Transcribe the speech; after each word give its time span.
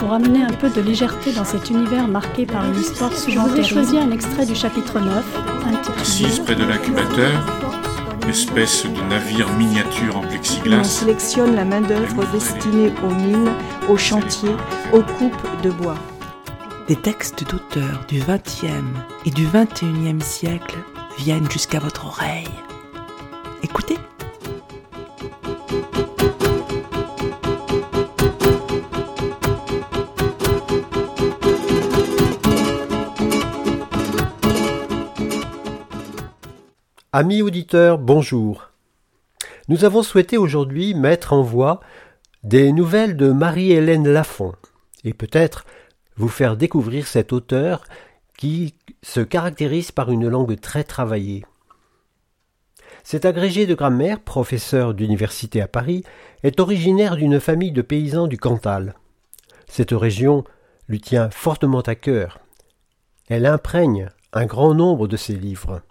Pour 0.00 0.14
amener 0.14 0.42
un 0.42 0.52
peu 0.54 0.70
de 0.70 0.80
légèreté 0.80 1.30
dans 1.30 1.44
cet 1.44 1.68
univers 1.68 2.08
marqué 2.08 2.46
par 2.46 2.64
une 2.64 2.74
histoire 2.74 3.12
souvent 3.12 3.54
J'ai 3.54 3.62
choisi 3.62 3.98
un 3.98 4.10
extrait 4.10 4.46
du 4.46 4.54
chapitre 4.54 4.98
9, 4.98 5.22
Assise 6.00 6.38
près 6.38 6.54
de 6.54 6.64
l'incubateur, 6.64 7.30
espèce 8.26 8.86
de 8.86 9.02
navire 9.10 9.52
miniature 9.58 10.16
en 10.16 10.22
plexiglas. 10.22 10.78
On 10.80 10.84
sélectionne 10.84 11.54
la 11.54 11.66
main-d'œuvre 11.66 12.24
destinée 12.32 12.90
aux 13.04 13.14
mines, 13.14 13.50
aux 13.90 13.98
chantiers, 13.98 14.56
aux 14.94 15.02
coupes 15.02 15.62
de 15.62 15.70
bois. 15.70 15.98
Des 16.88 16.96
textes 16.96 17.44
d'auteurs 17.50 18.06
du 18.08 18.20
XXe 18.20 18.72
et 19.26 19.30
du 19.30 19.46
XXIe 19.48 20.22
siècle 20.22 20.78
viennent 21.18 21.50
jusqu'à 21.50 21.78
votre 21.78 22.06
oreille. 22.06 22.48
Écoutez. 23.62 23.98
Amis 37.12 37.42
auditeurs, 37.42 37.98
bonjour. 37.98 38.70
Nous 39.66 39.84
avons 39.84 40.04
souhaité 40.04 40.38
aujourd'hui 40.38 40.94
mettre 40.94 41.32
en 41.32 41.42
voie 41.42 41.80
des 42.44 42.70
nouvelles 42.70 43.16
de 43.16 43.32
Marie-Hélène 43.32 44.06
Lafont 44.06 44.52
et 45.02 45.12
peut-être 45.12 45.66
vous 46.14 46.28
faire 46.28 46.56
découvrir 46.56 47.08
cet 47.08 47.32
auteur 47.32 47.82
qui 48.38 48.76
se 49.02 49.18
caractérise 49.18 49.90
par 49.90 50.12
une 50.12 50.28
langue 50.28 50.60
très 50.60 50.84
travaillée. 50.84 51.44
Cet 53.02 53.24
agrégé 53.24 53.66
de 53.66 53.74
grammaire, 53.74 54.20
professeur 54.20 54.94
d'université 54.94 55.60
à 55.60 55.66
Paris, 55.66 56.04
est 56.44 56.60
originaire 56.60 57.16
d'une 57.16 57.40
famille 57.40 57.72
de 57.72 57.82
paysans 57.82 58.28
du 58.28 58.38
Cantal. 58.38 58.94
Cette 59.66 59.90
région 59.90 60.44
lui 60.88 61.00
tient 61.00 61.28
fortement 61.30 61.80
à 61.80 61.96
cœur. 61.96 62.38
Elle 63.28 63.46
imprègne 63.46 64.10
un 64.32 64.46
grand 64.46 64.74
nombre 64.74 65.08
de 65.08 65.16
ses 65.16 65.34
livres. 65.34 65.82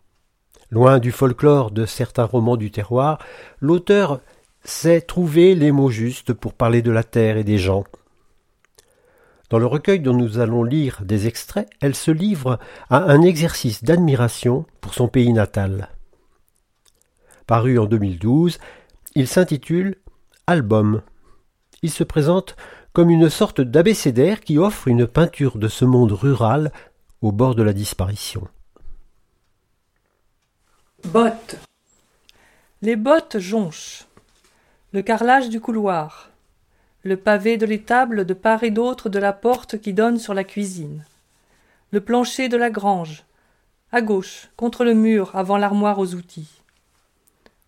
Loin 0.71 0.99
du 0.99 1.11
folklore 1.11 1.71
de 1.71 1.85
certains 1.85 2.25
romans 2.25 2.57
du 2.57 2.69
terroir, 2.69 3.17
l'auteur 3.59 4.21
sait 4.63 5.01
trouver 5.01 5.55
les 5.55 5.71
mots 5.71 5.89
justes 5.89 6.33
pour 6.33 6.53
parler 6.53 6.81
de 6.81 6.91
la 6.91 7.03
terre 7.03 7.37
et 7.37 7.43
des 7.43 7.57
gens. 7.57 7.83
Dans 9.49 9.57
le 9.57 9.65
recueil 9.65 9.99
dont 9.99 10.13
nous 10.13 10.37
allons 10.37 10.63
lire 10.63 11.01
des 11.03 11.25
extraits, 11.25 11.67
elle 11.81 11.95
se 11.95 12.11
livre 12.11 12.59
à 12.91 13.11
un 13.11 13.23
exercice 13.23 13.83
d'admiration 13.83 14.65
pour 14.79 14.93
son 14.93 15.07
pays 15.07 15.33
natal. 15.33 15.89
Paru 17.47 17.79
en 17.79 17.85
2012, 17.85 18.59
il 19.15 19.27
s'intitule 19.27 19.95
Album. 20.45 21.01
Il 21.81 21.89
se 21.89 22.03
présente 22.03 22.55
comme 22.93 23.09
une 23.09 23.29
sorte 23.29 23.59
d'abécédaire 23.59 24.41
qui 24.41 24.59
offre 24.59 24.87
une 24.87 25.07
peinture 25.07 25.57
de 25.57 25.67
ce 25.67 25.83
monde 25.83 26.11
rural 26.11 26.71
au 27.21 27.31
bord 27.31 27.55
de 27.55 27.63
la 27.63 27.73
disparition. 27.73 28.47
Bottes. 31.05 31.55
Les 32.83 32.95
bottes 32.95 33.39
jonchent. 33.39 34.05
Le 34.91 35.01
carrelage 35.01 35.49
du 35.49 35.59
couloir. 35.59 36.29
Le 37.03 37.17
pavé 37.17 37.57
de 37.57 37.65
l'étable 37.65 38.25
de 38.25 38.33
part 38.35 38.63
et 38.63 38.69
d'autre 38.69 39.09
de 39.09 39.17
la 39.17 39.33
porte 39.33 39.79
qui 39.79 39.93
donne 39.93 40.19
sur 40.19 40.35
la 40.35 40.43
cuisine. 40.43 41.03
Le 41.91 42.01
plancher 42.01 42.47
de 42.47 42.57
la 42.57 42.69
grange. 42.69 43.23
À 43.91 44.01
gauche, 44.01 44.49
contre 44.55 44.83
le 44.85 44.93
mur, 44.93 45.35
avant 45.35 45.57
l'armoire 45.57 45.97
aux 45.97 46.13
outils. 46.13 46.61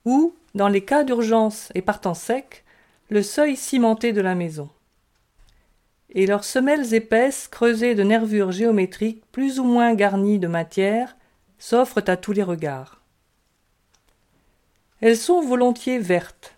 Ou, 0.06 0.36
dans 0.54 0.68
les 0.68 0.86
cas 0.86 1.04
d'urgence 1.04 1.72
et 1.74 1.82
partant 1.82 2.14
sec, 2.14 2.64
le 3.10 3.24
seuil 3.24 3.56
cimenté 3.56 4.14
de 4.14 4.22
la 4.22 4.36
maison. 4.36 4.70
Et 6.12 6.28
leurs 6.28 6.44
semelles 6.44 6.94
épaisses, 6.94 7.48
creusées 7.48 7.96
de 7.96 8.04
nervures 8.04 8.52
géométriques 8.52 9.24
plus 9.32 9.60
ou 9.60 9.64
moins 9.64 9.96
garnies 9.96 10.38
de 10.40 10.48
matière, 10.48 11.16
s'offrent 11.58 12.04
à 12.06 12.18
tous 12.18 12.34
les 12.34 12.44
regards. 12.44 13.01
Elles 15.02 15.18
sont 15.18 15.42
volontiers 15.42 15.98
vertes, 15.98 16.56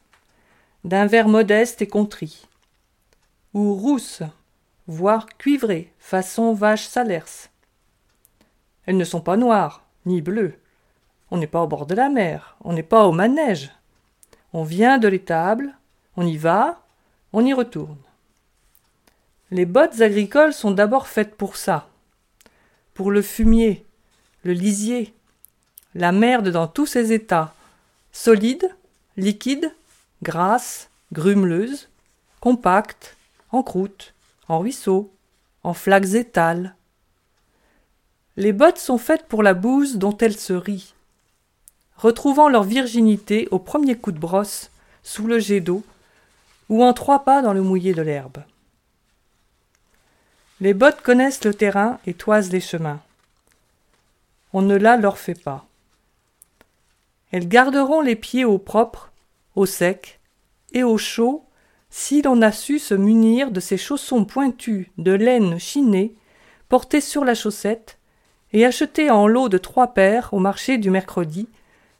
d'un 0.83 1.05
vert 1.05 1.29
modeste 1.29 1.81
et 1.81 1.87
contrit, 1.87 2.45
ou 3.53 3.73
rousses, 3.73 4.21
voire 4.85 5.27
cuivrées, 5.37 5.93
façon 5.97 6.53
vache 6.53 6.85
salers. 6.85 7.49
Elles 8.85 8.97
ne 8.97 9.05
sont 9.05 9.21
pas 9.21 9.37
noires, 9.37 9.85
ni 10.05 10.21
bleues. 10.21 10.59
On 11.31 11.37
n'est 11.37 11.47
pas 11.47 11.61
au 11.61 11.67
bord 11.67 11.85
de 11.85 11.95
la 11.95 12.09
mer, 12.09 12.57
on 12.65 12.73
n'est 12.73 12.83
pas 12.83 13.05
au 13.05 13.13
manège. 13.13 13.71
On 14.51 14.65
vient 14.65 14.97
de 14.97 15.07
l'étable, 15.07 15.73
on 16.17 16.27
y 16.27 16.35
va, 16.35 16.81
on 17.31 17.45
y 17.45 17.53
retourne. 17.53 17.97
Les 19.51 19.65
bottes 19.65 20.01
agricoles 20.01 20.53
sont 20.53 20.71
d'abord 20.71 21.07
faites 21.07 21.35
pour 21.35 21.55
ça, 21.55 21.87
pour 22.93 23.09
le 23.09 23.21
fumier, 23.21 23.85
le 24.43 24.51
lisier, 24.51 25.13
la 25.95 26.11
merde 26.11 26.49
dans 26.49 26.67
tous 26.67 26.87
ses 26.87 27.13
états, 27.13 27.53
solide, 28.13 28.69
liquide, 29.17 29.73
grasse, 30.21 30.89
grumeleuse, 31.11 31.89
compacte, 32.39 33.17
en 33.51 33.63
croûte, 33.63 34.13
en 34.47 34.59
ruisseau, 34.59 35.11
en 35.63 35.73
flaques 35.73 36.13
étales. 36.13 36.75
Les 38.37 38.53
bottes 38.53 38.77
sont 38.77 38.97
faites 38.97 39.25
pour 39.25 39.43
la 39.43 39.53
bouse 39.53 39.97
dont 39.97 40.15
elles 40.17 40.37
se 40.37 40.53
rient, 40.53 40.93
retrouvant 41.97 42.49
leur 42.49 42.63
virginité 42.63 43.47
au 43.51 43.59
premier 43.59 43.97
coup 43.97 44.11
de 44.11 44.19
brosse, 44.19 44.69
sous 45.03 45.27
le 45.27 45.39
jet 45.39 45.59
d'eau, 45.59 45.83
ou 46.69 46.83
en 46.83 46.93
trois 46.93 47.25
pas 47.25 47.41
dans 47.41 47.53
le 47.53 47.61
mouillé 47.61 47.93
de 47.93 48.01
l'herbe. 48.01 48.43
Les 50.61 50.73
bottes 50.73 51.01
connaissent 51.01 51.43
le 51.43 51.53
terrain 51.53 51.99
et 52.05 52.13
toisent 52.13 52.51
les 52.51 52.61
chemins. 52.61 53.01
On 54.53 54.61
ne 54.61 54.75
la 54.75 54.97
leur 54.97 55.17
fait 55.17 55.39
pas. 55.39 55.65
Elles 57.33 57.47
garderont 57.47 58.01
les 58.01 58.15
pieds 58.15 58.45
au 58.45 58.59
propre, 58.59 59.11
au 59.55 59.65
sec 59.65 60.19
et 60.71 60.83
au 60.83 60.99
chaud 60.99 61.43
si 61.89 62.21
l'on 62.21 62.43
a 62.43 62.51
su 62.51 62.77
se 62.77 62.93
munir 62.93 63.49
de 63.49 63.59
ces 63.59 63.75
chaussons 63.75 64.23
pointus 64.23 64.87
de 64.99 65.11
laine 65.11 65.59
chinée 65.59 66.15
portés 66.69 67.01
sur 67.01 67.25
la 67.25 67.33
chaussette 67.33 67.97
et 68.51 68.67
achetés 68.67 69.09
en 69.09 69.25
lot 69.25 69.49
de 69.49 69.57
trois 69.57 69.95
paires 69.95 70.31
au 70.31 70.37
marché 70.37 70.77
du 70.77 70.91
mercredi 70.91 71.49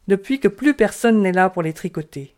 depuis 0.08 0.40
que 0.40 0.48
plus 0.48 0.76
personne 0.76 1.24
n'est 1.24 1.32
là 1.32 1.50
pour 1.50 1.64
les 1.64 1.74
tricoter. 1.74 2.36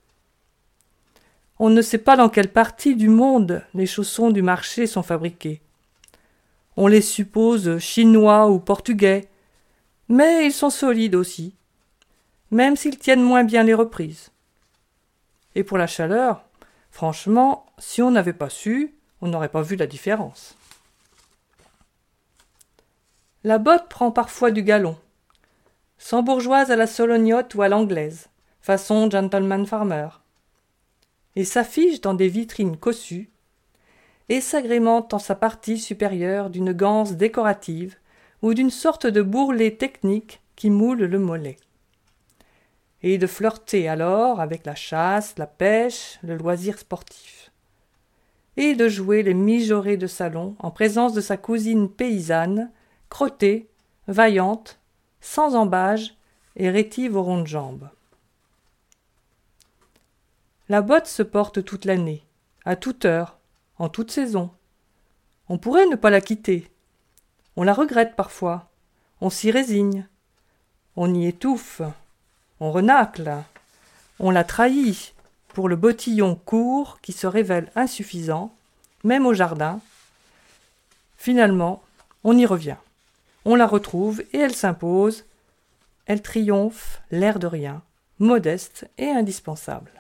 On 1.60 1.70
ne 1.70 1.82
sait 1.82 1.98
pas 1.98 2.16
dans 2.16 2.30
quelle 2.30 2.52
partie 2.52 2.96
du 2.96 3.10
monde 3.10 3.62
les 3.74 3.88
chaussons 3.88 4.32
du 4.32 4.42
marché 4.42 4.88
sont 4.88 5.04
fabriqués. 5.04 5.62
On 6.78 6.88
les 6.88 7.02
suppose 7.02 7.78
chinois 7.78 8.50
ou 8.50 8.58
portugais, 8.58 9.28
mais 10.08 10.46
ils 10.46 10.54
sont 10.54 10.70
solides 10.70 11.16
aussi 11.16 11.56
même 12.52 12.76
s'ils 12.76 12.98
tiennent 12.98 13.24
moins 13.24 13.44
bien 13.44 13.64
les 13.64 13.74
reprises. 13.74 14.32
Et 15.56 15.64
pour 15.64 15.78
la 15.78 15.88
chaleur, 15.88 16.46
franchement, 16.92 17.66
si 17.78 18.02
on 18.02 18.12
n'avait 18.12 18.34
pas 18.34 18.50
su, 18.50 18.94
on 19.22 19.28
n'aurait 19.28 19.50
pas 19.50 19.62
vu 19.62 19.76
la 19.76 19.88
différence. 19.88 20.56
La 23.44 23.58
botte 23.58 23.90
prend 23.90 24.12
parfois 24.12 24.52
du 24.52 24.64
galon, 24.64 24.98
sans 25.98 26.24
bourgeoise 26.24 26.72
à 26.72 26.76
la 26.76 26.88
solognotte 26.88 27.54
ou 27.56 27.62
à 27.62 27.70
l'anglaise, 27.70 28.28
façon 28.62 29.10
gentleman 29.10 29.66
farmer, 29.66 30.10
et 31.36 31.46
s'affiche 31.46 32.02
dans 32.02 32.14
des 32.14 32.28
vitrines 32.28 32.78
cossues, 32.78 33.30
et 34.30 34.42
s'agrémente 34.42 35.14
en 35.14 35.20
sa 35.20 35.36
partie 35.36 35.78
supérieure 35.78 36.50
d'une 36.50 36.74
ganse 36.74 37.14
décorative 37.14 37.96
ou 38.42 38.54
d'une 38.54 38.72
sorte 38.72 39.06
de 39.06 39.22
bourrelet 39.22 39.72
technique 39.72 40.42
qui 40.56 40.70
moule 40.70 41.04
le 41.04 41.20
mollet 41.20 41.58
et 43.06 43.20
de 43.20 43.28
flirter 43.28 43.88
alors 43.88 44.42
avec 44.42 44.66
la 44.66 44.74
chasse, 44.74 45.38
la 45.38 45.46
pêche, 45.46 46.18
le 46.24 46.36
loisir 46.36 46.80
sportif, 46.80 47.52
et 48.58 48.74
de 48.74 48.90
jouer 48.90 49.22
les 49.22 49.36
mijaurées 49.36 49.96
de 49.96 50.08
salon 50.08 50.56
en 50.58 50.72
présence 50.72 51.14
de 51.14 51.22
sa 51.22 51.38
cousine 51.38 51.88
paysanne, 51.88 52.72
crottée, 53.10 53.70
vaillante, 54.08 54.80
sans 55.22 55.54
embâge 55.54 56.16
et 56.56 56.72
rétive 56.72 57.16
aux 57.16 57.22
rondes 57.22 57.46
jambes. 57.46 57.90
La 60.68 60.82
botte 60.82 61.06
se 61.06 61.22
porte 61.22 61.64
toute 61.64 61.86
l'année, 61.86 62.26
à 62.66 62.76
toute 62.76 63.06
heure, 63.06 63.38
en 63.78 63.88
toute 63.88 64.10
saison. 64.10 64.50
On 65.48 65.60
pourrait 65.60 65.86
ne 65.86 65.96
pas 65.96 66.10
la 66.10 66.22
quitter. 66.22 66.72
On 67.56 67.62
la 67.62 67.74
regrette 67.74 68.16
parfois. 68.16 68.72
On 69.22 69.30
s'y 69.30 69.52
résigne. 69.52 70.08
On 70.96 71.14
y 71.14 71.28
étouffe 71.28 71.84
On 72.60 72.72
renacle. 72.72 73.32
On 74.20 74.32
la 74.32 74.44
trahit 74.44 75.14
pour 75.50 75.70
le 75.70 75.76
bottillon 75.76 76.36
court 76.36 77.00
qui 77.02 77.12
se 77.12 77.28
révèle 77.28 77.72
insuffisant, 77.76 78.54
même 79.04 79.26
au 79.26 79.34
jardin. 79.34 79.80
Finalement, 81.18 81.84
on 82.24 82.38
y 82.38 82.46
revient. 82.46 82.78
On 83.46 83.56
la 83.56 83.68
retrouve 83.68 84.22
et 84.34 84.40
elle 84.40 84.56
s'impose. 84.56 85.26
Elle 86.06 86.22
triomphe, 86.22 87.02
l'air 87.12 87.40
de 87.40 87.48
rien, 87.48 87.82
modeste 88.20 88.90
et 88.98 89.10
indispensable. 89.10 89.92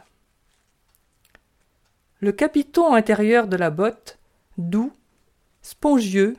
Le 2.19 2.31
capiton 2.31 2.93
intérieur 2.93 3.47
de 3.47 3.57
la 3.57 3.69
botte, 3.69 4.17
doux, 4.57 4.93
spongieux, 5.61 6.37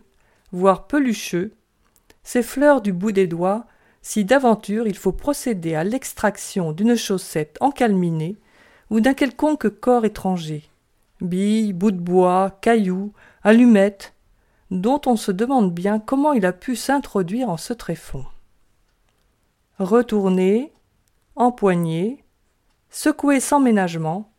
voire 0.52 0.86
pelucheux, 0.86 1.52
s'effleure 2.22 2.80
du 2.80 2.92
bout 2.92 3.12
des 3.12 3.26
doigts 3.26 3.66
si 4.08 4.24
d'aventure 4.24 4.86
il 4.86 4.96
faut 4.96 5.10
procéder 5.10 5.74
à 5.74 5.82
l'extraction 5.82 6.70
d'une 6.70 6.94
chaussette 6.94 7.56
encalminée 7.60 8.36
ou 8.88 9.00
d'un 9.00 9.14
quelconque 9.14 9.68
corps 9.80 10.04
étranger, 10.04 10.70
billes, 11.20 11.72
bouts 11.72 11.90
de 11.90 11.98
bois, 11.98 12.56
cailloux, 12.60 13.12
allumettes, 13.42 14.14
dont 14.70 15.00
on 15.06 15.16
se 15.16 15.32
demande 15.32 15.74
bien 15.74 15.98
comment 15.98 16.34
il 16.34 16.46
a 16.46 16.52
pu 16.52 16.76
s'introduire 16.76 17.50
en 17.50 17.56
ce 17.56 17.72
tréfonds. 17.72 18.26
Retourner, 19.80 20.72
empoigner, 21.34 22.22
secouer 22.90 23.40
sans 23.40 23.58
ménagement, 23.58 24.30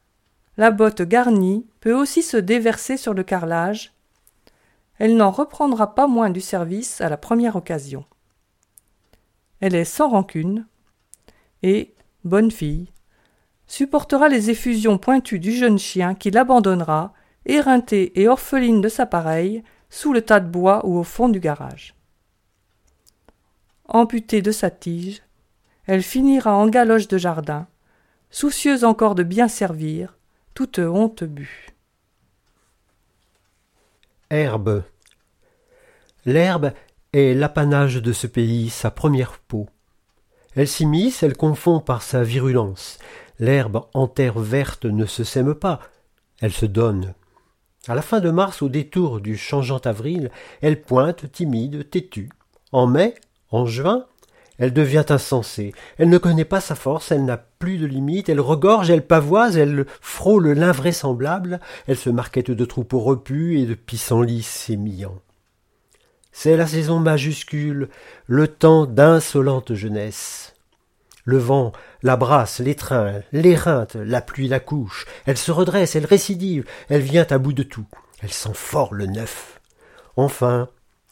la 0.56 0.72
botte 0.72 1.02
garnie 1.02 1.68
peut 1.82 1.94
aussi 1.94 2.24
se 2.24 2.38
déverser 2.38 2.96
sur 2.96 3.14
le 3.14 3.24
carrelage. 3.24 3.92
Elle 4.98 5.18
n'en 5.18 5.30
reprendra 5.30 5.94
pas 5.94 6.08
moins 6.08 6.30
du 6.30 6.40
service 6.40 7.02
à 7.02 7.10
la 7.10 7.18
première 7.18 7.58
occasion. 7.58 8.06
Elle 9.60 9.76
est 9.76 9.86
sans 9.86 10.10
rancune 10.10 10.68
et, 11.64 11.94
bonne 12.24 12.52
fille, 12.52 12.92
supportera 13.68 14.30
les 14.30 14.50
effusions 14.50 14.98
pointues 14.98 15.40
du 15.40 15.52
jeune 15.52 15.80
chien 15.80 16.16
qui 16.16 16.32
l'abandonnera, 16.32 17.14
éreintée 17.46 18.20
et 18.20 18.28
orpheline 18.28 18.82
de 18.82 18.90
sa 18.90 19.06
pareille, 19.06 19.64
sous 19.90 20.14
le 20.14 20.22
tas 20.22 20.40
de 20.40 20.50
bois 20.50 20.86
ou 20.86 20.98
au 20.98 21.04
fond 21.04 21.30
du 21.30 21.40
garage. 21.40 21.96
Amputée 23.88 24.42
de 24.42 24.52
sa 24.52 24.70
tige, 24.70 25.22
elle 25.86 26.04
finira 26.04 26.56
en 26.56 26.68
galoche 26.68 27.08
de 27.08 27.18
jardin, 27.18 27.68
soucieuse 28.30 28.84
encore 28.84 29.16
de 29.16 29.24
bien 29.24 29.48
servir, 29.48 30.18
toute 30.54 30.80
honte 30.80 31.24
bue. 31.24 31.68
Herbe. 34.30 34.84
L'herbe 36.26 36.74
est 37.18 37.34
l'apanage 37.34 37.96
de 37.96 38.14
ce 38.14 38.28
pays, 38.28 38.70
sa 38.70 38.92
première 38.92 39.40
peau. 39.40 39.68
Elle 40.56 40.68
s'immisce, 40.68 41.24
elle 41.24 41.36
confond 41.36 41.80
par 41.80 42.02
sa 42.02 42.24
virulence. 42.24 43.00
L'herbe 43.40 43.86
en 43.94 44.08
terre 44.08 44.40
verte 44.40 44.86
ne 44.86 45.06
se 45.06 45.24
sème 45.24 45.56
pas, 45.56 45.80
elle 46.42 46.52
se 46.52 46.66
donne. 46.66 47.14
À 47.88 47.96
la 47.96 48.02
fin 48.02 48.20
de 48.20 48.30
mars, 48.30 48.62
au 48.62 48.70
détour 48.70 49.20
du 49.20 49.38
changeant 49.38 49.80
avril, 49.80 50.30
elle 50.62 50.82
pointe, 50.82 51.32
timide, 51.32 51.90
têtue. 51.90 52.30
En 52.72 52.86
mai, 52.86 53.16
en 53.50 53.66
juin, 53.66 54.06
elle 54.60 54.74
devient 54.74 55.06
insensée. 55.10 55.74
Elle 55.98 56.10
ne 56.10 56.18
connaît 56.18 56.46
pas 56.46 56.62
sa 56.62 56.76
force, 56.76 57.12
elle 57.12 57.26
n'a 57.26 57.38
plus 57.38 57.78
de 57.78 57.86
limite, 57.86 58.30
elle 58.30 58.42
regorge, 58.42 58.90
elle 58.90 59.06
pavoise, 59.06 59.58
elle 59.58 59.86
frôle 60.02 60.50
l'invraisemblable, 60.50 61.60
elle 61.88 61.98
se 61.98 62.10
marquette 62.10 62.52
de 62.52 62.66
troupeaux 62.66 63.00
repus 63.00 63.60
et 63.60 63.66
de 63.66 63.76
pissenlits 63.76 64.44
sémillants. 64.44 65.22
C'est 66.40 66.56
la 66.56 66.68
saison 66.68 67.00
majuscule, 67.00 67.90
le 68.28 68.48
temps 68.48 68.86
d'insolente 68.86 69.74
jeunesse. 69.74 70.54
Le 71.24 71.40
vent 71.40 71.72
la 72.04 72.16
brasse, 72.16 72.60
l'étreint, 72.60 73.24
l'éreinte, 73.32 73.96
la 73.96 74.22
pluie 74.22 74.48
la 74.48 74.60
couche. 74.60 75.08
Elle 75.26 75.40
se 75.40 75.52
redresse, 75.52 75.96
elle 75.96 76.06
récidive, 76.06 76.64
elle 76.90 77.02
vient 77.02 77.26
à 77.32 77.40
bout 77.40 77.54
de 77.54 77.64
tout. 77.64 77.88
Elle 78.22 78.32
sent 78.32 78.54
fort 78.54 78.94
le 78.94 79.08
neuf. 79.08 79.60
Enfin, 80.16 80.70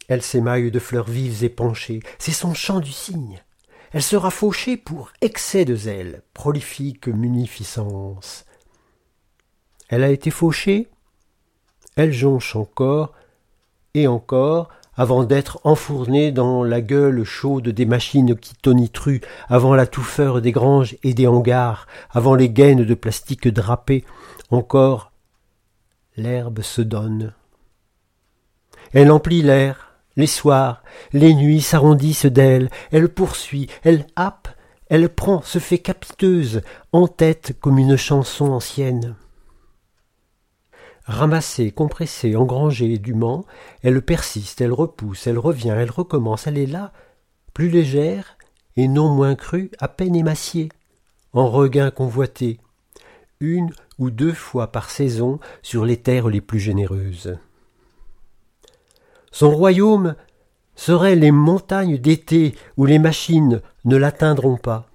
elle 0.09 0.21
s'émaille 0.21 0.69
de 0.69 0.77
fleurs 0.77 1.09
vives 1.09 1.43
et 1.43 1.49
penchées. 1.49 2.01
C'est 2.19 2.31
son 2.31 2.53
chant 2.53 2.79
du 2.79 2.91
cygne. 2.91 3.41
Elle 3.93 4.03
sera 4.03 4.29
fauchée 4.29 4.77
pour 4.77 5.11
excès 5.21 5.65
de 5.65 5.75
zèle, 5.75 6.21
prolifique 6.35 7.07
munificence. 7.07 8.45
Elle 9.89 10.03
a 10.03 10.11
été 10.11 10.29
fauchée, 10.29 10.87
elle 11.95 12.13
jonche 12.13 12.55
encore 12.55 13.13
et 13.95 14.05
encore 14.05 14.69
avant 14.95 15.23
d'être 15.23 15.59
enfournée 15.63 16.31
dans 16.31 16.63
la 16.63 16.81
gueule 16.81 17.23
chaude 17.23 17.69
des 17.69 17.85
machines 17.85 18.35
qui 18.35 18.53
tonitruent, 18.55 19.21
avant 19.49 19.75
la 19.75 19.87
touffeur 19.87 20.41
des 20.41 20.51
granges 20.51 20.95
et 21.03 21.13
des 21.13 21.27
hangars, 21.27 21.87
avant 22.11 22.35
les 22.35 22.49
gaines 22.49 22.85
de 22.85 22.93
plastique 22.93 23.47
drapées, 23.47 24.05
encore 24.49 25.11
l'herbe 26.17 26.61
se 26.61 26.81
donne. 26.81 27.33
Elle 28.93 29.11
emplit 29.11 29.41
l'air, 29.41 29.95
les 30.15 30.27
soirs, 30.27 30.83
les 31.11 31.33
nuits 31.33 31.61
s'arrondissent 31.61 32.25
d'elle, 32.25 32.69
elle 32.91 33.09
poursuit, 33.09 33.67
elle 33.83 34.07
happe, 34.15 34.47
elle 34.89 35.09
prend, 35.09 35.41
se 35.41 35.59
fait 35.59 35.79
capiteuse, 35.79 36.61
en 36.91 37.07
tête 37.07 37.55
comme 37.59 37.79
une 37.79 37.97
chanson 37.97 38.51
ancienne. 38.51 39.15
Ramassée, 41.05 41.71
compressée, 41.71 42.35
engrangée, 42.35 42.97
dûment, 42.97 43.45
elle 43.83 44.01
persiste, 44.01 44.59
elle 44.61 44.73
repousse, 44.73 45.27
elle 45.27 45.37
revient, 45.37 45.75
elle 45.77 45.91
recommence, 45.91 46.47
elle 46.47 46.57
est 46.57 46.65
là, 46.65 46.91
plus 47.53 47.69
légère 47.69 48.37
et 48.75 48.87
non 48.87 49.13
moins 49.13 49.35
crue, 49.35 49.71
à 49.79 49.87
peine 49.87 50.15
émaciée, 50.15 50.69
en 51.33 51.49
regain 51.49 51.91
convoité, 51.91 52.59
une 53.39 53.71
ou 53.99 54.09
deux 54.09 54.33
fois 54.33 54.71
par 54.71 54.89
saison 54.89 55.39
sur 55.61 55.85
les 55.85 55.97
terres 55.97 56.27
les 56.27 56.41
plus 56.41 56.59
généreuses. 56.59 57.37
Son 59.31 59.51
royaume 59.51 60.15
serait 60.75 61.15
les 61.15 61.31
montagnes 61.31 61.97
d'été 61.97 62.55
où 62.77 62.85
les 62.85 62.99
machines 62.99 63.61
ne 63.85 63.95
l'atteindront 63.95 64.57
pas. 64.57 64.89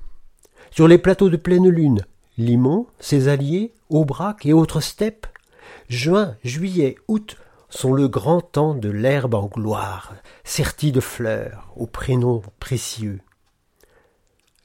Sur 0.71 0.89
les 0.89 0.99
plateaux 0.99 1.31
de 1.31 1.37
pleine 1.37 1.69
lune, 1.69 2.05
Limon, 2.37 2.87
ses 2.99 3.29
alliés, 3.29 3.73
Aubrac 3.91 4.45
et 4.47 4.53
autres 4.53 4.81
steppes, 4.81 5.27
Juin, 5.89 6.37
juillet, 6.45 6.97
août 7.09 7.37
sont 7.69 7.93
le 7.93 8.09
grand 8.09 8.41
temps 8.41 8.75
de 8.75 8.91
l'herbe 8.91 9.35
en 9.35 9.47
gloire, 9.47 10.15
sertie 10.45 10.93
de 10.93 11.01
fleurs, 11.01 11.73
aux 11.77 11.87
prénoms 11.87 12.43
précieux. 12.59 13.21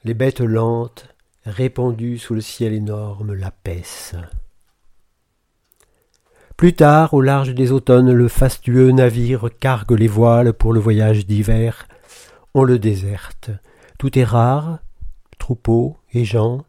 Les 0.04 0.14
bêtes 0.14 0.40
lentes, 0.40 1.08
répandues 1.44 2.18
sous 2.18 2.34
le 2.34 2.40
ciel 2.40 2.72
énorme, 2.72 3.34
la 3.34 3.50
paissent. 3.50 4.16
Plus 6.56 6.74
tard, 6.74 7.12
au 7.12 7.20
large 7.20 7.54
des 7.54 7.70
automnes, 7.70 8.12
le 8.12 8.28
fastueux 8.28 8.90
navire 8.90 9.50
cargue 9.60 9.92
les 9.92 10.08
voiles 10.08 10.54
pour 10.54 10.72
le 10.72 10.80
voyage 10.80 11.26
d'hiver. 11.26 11.86
On 12.54 12.64
le 12.64 12.78
déserte. 12.78 13.50
Tout 13.98 14.18
est 14.18 14.24
rare, 14.24 14.78
troupeaux 15.38 15.98
et 16.12 16.24
gens. 16.24 16.64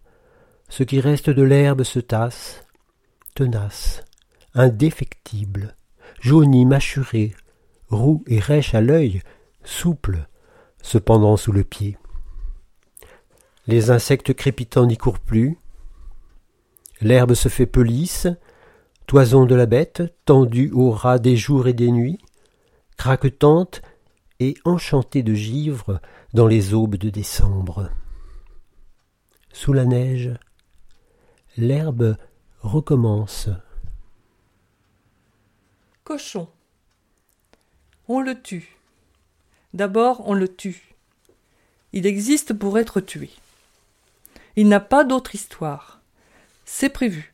Ce 0.67 0.83
qui 0.83 0.99
reste 0.99 1.29
de 1.29 1.41
l'herbe 1.41 1.83
se 1.83 1.99
tasse, 1.99 2.65
tenace, 3.33 4.03
indéfectible, 4.57 5.75
jauni 6.19 6.65
mâchuré, 6.65 7.35
roux 7.89 8.23
et 8.27 8.39
rêche 8.39 8.73
à 8.73 8.81
l'œil, 8.81 9.21
souple, 9.63 10.27
cependant 10.81 11.37
sous 11.37 11.51
le 11.51 11.63
pied. 11.63 11.97
Les 13.67 13.91
insectes 13.91 14.33
crépitants 14.33 14.87
n'y 14.87 14.97
courent 14.97 15.19
plus. 15.19 15.57
L'herbe 17.01 17.35
se 17.35 17.49
fait 17.49 17.67
pelisse, 17.67 18.27
toison 19.05 19.45
de 19.45 19.55
la 19.55 19.67
bête, 19.67 20.03
tendue 20.25 20.71
au 20.71 20.89
ras 20.89 21.19
des 21.19 21.37
jours 21.37 21.67
et 21.67 21.73
des 21.73 21.91
nuits, 21.91 22.17
craquetante 22.97 23.81
et 24.39 24.55
enchantée 24.65 25.21
de 25.21 25.35
givre 25.35 26.01
dans 26.33 26.47
les 26.47 26.73
aubes 26.73 26.95
de 26.95 27.09
décembre. 27.09 27.91
Sous 29.53 29.73
la 29.73 29.85
neige, 29.85 30.33
l'herbe 31.57 32.17
recommence 32.61 33.49
Cochon. 36.07 36.47
On 38.07 38.21
le 38.21 38.41
tue. 38.41 38.77
D'abord, 39.73 40.21
on 40.25 40.33
le 40.33 40.47
tue. 40.47 40.95
Il 41.91 42.05
existe 42.05 42.53
pour 42.53 42.79
être 42.79 43.01
tué. 43.01 43.29
Il 44.55 44.69
n'a 44.69 44.79
pas 44.79 45.03
d'autre 45.03 45.35
histoire. 45.35 45.99
C'est 46.63 46.87
prévu. 46.87 47.33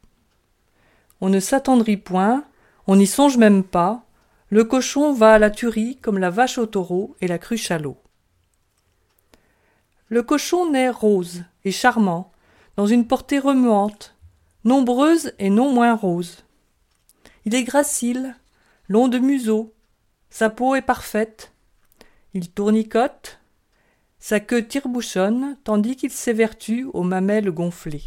On 1.21 1.29
ne 1.29 1.39
s'attendrit 1.39 1.97
point, 1.97 2.45
on 2.87 2.95
n'y 2.95 3.05
songe 3.05 3.37
même 3.37 3.63
pas. 3.63 4.05
Le 4.49 4.63
cochon 4.63 5.13
va 5.13 5.35
à 5.35 5.37
la 5.37 5.51
tuerie 5.51 5.97
comme 5.97 6.17
la 6.17 6.31
vache 6.31 6.57
au 6.57 6.65
taureau 6.65 7.15
et 7.21 7.27
la 7.27 7.37
cruche 7.37 7.69
à 7.69 7.77
l'eau. 7.77 7.97
Le 10.09 10.23
cochon 10.23 10.71
naît 10.71 10.89
rose 10.89 11.43
et 11.63 11.71
charmant, 11.71 12.31
dans 12.75 12.87
une 12.87 13.05
portée 13.05 13.37
remuante, 13.37 14.15
nombreuse 14.63 15.33
et 15.37 15.51
non 15.51 15.71
moins 15.71 15.93
rose. 15.93 16.43
Il 17.45 17.53
est 17.53 17.65
gracile, 17.65 18.35
long 18.93 19.07
de 19.07 19.17
museau, 19.17 19.73
sa 20.29 20.51
peau 20.51 20.75
est 20.75 20.83
parfaite, 20.83 21.51
il 22.35 22.51
tournicote, 22.51 23.39
sa 24.19 24.39
queue 24.39 24.67
tire-bouchonne 24.67 25.57
tandis 25.63 25.95
qu'il 25.95 26.12
s'évertue 26.12 26.85
aux 26.93 27.01
mamelles 27.01 27.50
gonflées. 27.50 28.05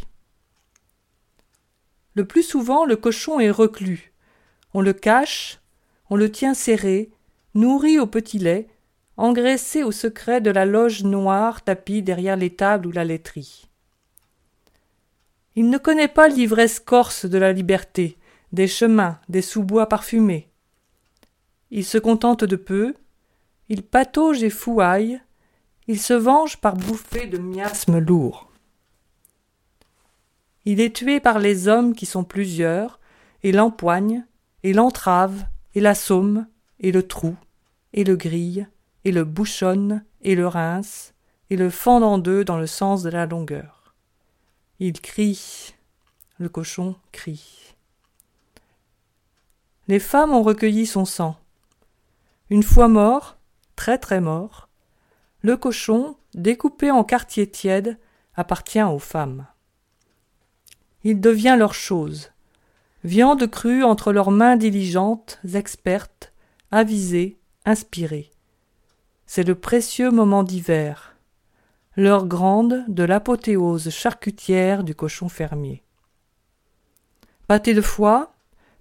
Le 2.13 2.23
plus 2.23 2.41
souvent, 2.41 2.85
le 2.85 2.95
cochon 2.95 3.41
est 3.41 3.51
reclus. 3.51 4.13
On 4.73 4.79
le 4.79 4.93
cache, 4.93 5.59
on 6.09 6.15
le 6.15 6.31
tient 6.31 6.53
serré, 6.53 7.11
nourri 7.53 7.99
au 7.99 8.07
petit 8.07 8.39
lait, 8.39 8.69
engraissé 9.17 9.83
au 9.83 9.91
secret 9.91 10.39
de 10.39 10.51
la 10.51 10.65
loge 10.65 11.03
noire 11.03 11.65
tapie 11.65 12.01
derrière 12.01 12.37
les 12.37 12.55
tables 12.55 12.87
ou 12.87 12.91
la 12.93 13.03
laiterie. 13.03 13.67
Il 15.57 15.69
ne 15.69 15.77
connaît 15.77 16.07
pas 16.07 16.29
l'ivresse 16.29 16.79
corse 16.79 17.25
de 17.25 17.37
la 17.37 17.51
liberté, 17.51 18.17
des 18.53 18.69
chemins, 18.69 19.19
des 19.27 19.41
sous-bois 19.41 19.89
parfumés. 19.89 20.46
Il 21.71 21.85
se 21.85 21.97
contente 21.97 22.43
de 22.43 22.55
peu, 22.55 22.95
il 23.69 23.83
patauge 23.83 24.43
et 24.43 24.49
fouaille, 24.49 25.21
il 25.87 25.99
se 25.99 26.13
venge 26.13 26.57
par 26.57 26.75
bouffées 26.75 27.27
de 27.27 27.37
miasmes 27.37 27.99
lourds. 27.99 28.49
Il 30.65 30.81
est 30.81 30.95
tué 30.95 31.19
par 31.19 31.39
les 31.39 31.67
hommes 31.67 31.93
qui 31.93 32.05
sont 32.05 32.23
plusieurs, 32.23 32.99
et 33.43 33.51
l'empoigne, 33.51 34.25
et 34.63 34.73
l'entrave, 34.73 35.45
et 35.75 35.79
l'assomme, 35.79 36.47
et 36.79 36.91
le 36.91 37.07
trou, 37.07 37.35
et 37.93 38.03
le 38.03 38.15
grille, 38.15 38.67
et 39.05 39.11
le 39.11 39.23
bouchonne, 39.23 40.03
et 40.21 40.35
le 40.35 40.47
rince, 40.47 41.13
et 41.49 41.55
le 41.55 41.69
fend 41.69 42.01
en 42.01 42.17
deux 42.17 42.43
dans 42.43 42.57
le 42.57 42.67
sens 42.67 43.03
de 43.03 43.09
la 43.09 43.25
longueur. 43.25 43.95
Il 44.79 44.99
crie, 44.99 45.73
le 46.37 46.49
cochon 46.49 46.95
crie. 47.11 47.73
Les 49.87 49.99
femmes 49.99 50.33
ont 50.33 50.43
recueilli 50.43 50.85
son 50.85 51.05
sang. 51.05 51.37
Une 52.49 52.63
fois 52.63 52.87
mort, 52.87 53.37
très 53.75 53.97
très 53.97 54.21
mort, 54.21 54.69
le 55.41 55.57
cochon, 55.57 56.17
découpé 56.33 56.91
en 56.91 57.03
quartiers 57.03 57.49
tièdes, 57.49 57.97
appartient 58.35 58.81
aux 58.81 58.99
femmes 58.99 59.47
il 61.03 61.21
devient 61.21 61.55
leur 61.57 61.73
chose. 61.73 62.31
Viande 63.05 63.47
crue 63.49 63.81
entre 63.81 64.11
leurs 64.11 64.29
mains 64.29 64.57
diligentes, 64.57 65.39
expertes, 65.53 66.33
avisées, 66.69 67.39
inspirées. 67.63 68.29
C'est 69.25 69.47
le 69.47 69.55
précieux 69.55 70.11
moment 70.11 70.43
d'hiver, 70.43 71.15
l'heure 71.95 72.25
grande 72.25 72.83
de 72.89 73.03
l'apothéose 73.03 73.89
charcutière 73.89 74.83
du 74.83 74.95
cochon 74.95 75.29
fermier. 75.29 75.81
Pâté 77.47 77.73
de 77.73 77.81
foie, 77.81 78.33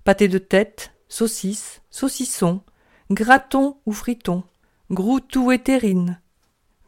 pâté 0.03 0.27
de 0.27 0.39
tête, 0.39 0.93
saucisse, 1.09 1.81
saucisson, 1.91 2.63
graton 3.11 3.77
ou 3.87 3.93
friton, 3.93 4.43
groutou 4.91 5.53
et 5.53 5.59
terrine, 5.59 6.21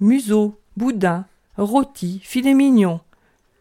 museau, 0.00 0.58
boudin, 0.76 1.26
rôti, 1.56 2.20
filet 2.22 2.54
mignon, 2.54 3.00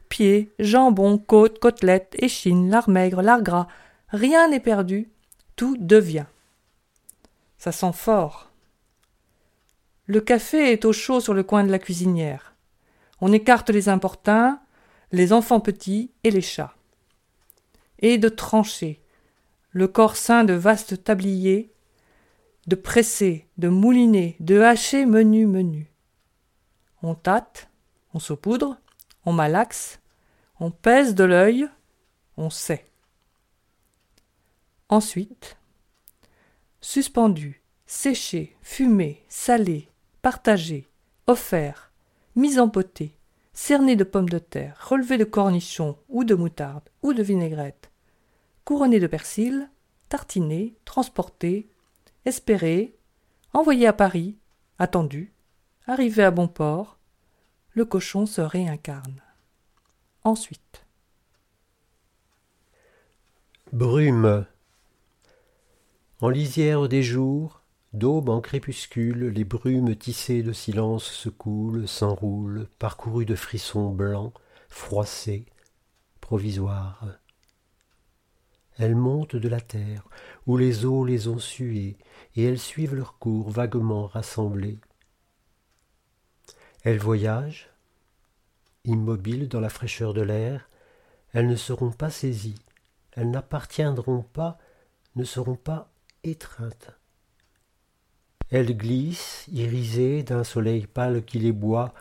pieds, 0.09 0.51
jambon, 0.59 1.17
côte, 1.17 1.59
côtelette, 1.59 2.15
échine, 2.19 2.69
lard 2.69 2.89
maigre, 2.89 3.21
lard 3.21 3.41
gras, 3.41 3.67
rien 4.09 4.47
n'est 4.49 4.59
perdu, 4.59 5.09
tout 5.55 5.77
devient. 5.79 6.25
Ça 7.57 7.71
sent 7.71 7.93
fort. 7.93 8.49
Le 10.05 10.21
café 10.21 10.71
est 10.71 10.85
au 10.85 10.93
chaud 10.93 11.19
sur 11.19 11.33
le 11.33 11.43
coin 11.43 11.63
de 11.63 11.71
la 11.71 11.79
cuisinière. 11.79 12.53
On 13.19 13.33
écarte 13.33 13.69
les 13.69 13.89
importuns, 13.89 14.59
les 15.11 15.33
enfants 15.33 15.59
petits 15.59 16.11
et 16.23 16.31
les 16.31 16.41
chats. 16.41 16.75
Et 17.99 18.17
de 18.17 18.29
trancher, 18.29 19.01
le 19.71 19.87
corps 19.87 20.15
sain 20.15 20.43
de 20.43 20.53
vastes 20.53 21.03
tabliers, 21.03 21.71
de 22.67 22.75
presser, 22.75 23.47
de 23.57 23.69
mouliner, 23.69 24.35
de 24.39 24.59
hacher 24.59 25.05
menu 25.05 25.47
menu. 25.47 25.91
On 27.01 27.15
tâte, 27.15 27.69
on 28.13 28.19
saupoudre, 28.19 28.77
on 29.25 29.31
malaxe, 29.31 29.99
on 30.59 30.71
pèse 30.71 31.15
de 31.15 31.23
l'œil, 31.23 31.69
on 32.35 32.49
sait. 32.49 32.85
Ensuite, 34.89 35.57
suspendu, 36.81 37.61
séché, 37.85 38.55
fumé, 38.61 39.23
salé, 39.29 39.89
partagé, 40.21 40.87
offert, 41.25 41.91
mis 42.35 42.59
en 42.59 42.69
potée, 42.69 43.13
cerné 43.53 43.95
de 43.95 44.03
pommes 44.03 44.29
de 44.29 44.39
terre, 44.39 44.77
relevé 44.89 45.17
de 45.17 45.23
cornichons 45.23 45.97
ou 46.09 46.23
de 46.23 46.35
moutarde 46.35 46.89
ou 47.01 47.13
de 47.13 47.23
vinaigrette, 47.23 47.91
couronné 48.65 48.99
de 48.99 49.07
persil, 49.07 49.69
tartiné, 50.09 50.75
transporté, 50.85 51.69
espéré, 52.27 52.93
envoyé 53.53 53.87
à 53.87 53.93
Paris, 53.93 54.37
attendu, 54.79 55.33
arrivé 55.85 56.23
à 56.23 56.31
bon 56.31 56.49
port, 56.49 56.99
le 57.71 57.85
cochon 57.85 58.25
se 58.25 58.41
réincarne. 58.41 59.21
Ensuite. 60.25 60.85
Brume. 63.71 64.45
En 66.19 66.27
lisière 66.27 66.89
des 66.89 67.01
jours, 67.01 67.61
d'aube 67.93 68.27
en 68.27 68.41
crépuscule, 68.41 69.29
les 69.29 69.45
brumes 69.45 69.95
tissées 69.95 70.43
de 70.43 70.51
silence 70.51 71.05
se 71.05 71.29
coulent, 71.29 71.87
s'enroulent, 71.87 72.67
parcourues 72.77 73.25
de 73.25 73.35
frissons 73.35 73.91
blancs, 73.91 74.33
froissés, 74.67 75.45
provisoires. 76.19 77.05
Elles 78.77 78.95
montent 78.95 79.35
de 79.35 79.49
la 79.49 79.61
terre, 79.61 80.07
où 80.45 80.57
les 80.57 80.85
eaux 80.85 81.03
les 81.03 81.27
ont 81.27 81.39
suées, 81.39 81.97
et 82.35 82.43
elles 82.43 82.59
suivent 82.59 82.95
leur 82.95 83.17
cours 83.17 83.49
vaguement 83.49 84.05
rassemblées. 84.05 84.79
Elles 86.83 86.99
voyagent, 86.99 87.69
immobiles 88.85 89.49
dans 89.49 89.59
la 89.59 89.69
fraîcheur 89.69 90.13
de 90.13 90.21
l'air, 90.21 90.69
elles 91.33 91.47
ne 91.47 91.55
seront 91.55 91.91
pas 91.91 92.09
saisies, 92.09 92.61
elles 93.13 93.31
n'appartiendront 93.31 94.21
pas, 94.21 94.57
ne 95.15 95.23
seront 95.23 95.55
pas 95.55 95.89
étreintes. 96.23 96.91
Elles 98.49 98.77
glissent, 98.77 99.45
irisées 99.51 100.23
d'un 100.23 100.43
soleil 100.43 100.87
pâle 100.87 101.25
qui 101.25 101.39
les 101.39 101.51
boit, 101.51 101.93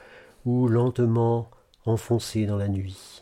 ou 0.45 0.69
lentement 0.69 1.51
enfoncées 1.87 2.47
dans 2.47 2.57
la 2.57 2.69
nuit. 2.69 3.21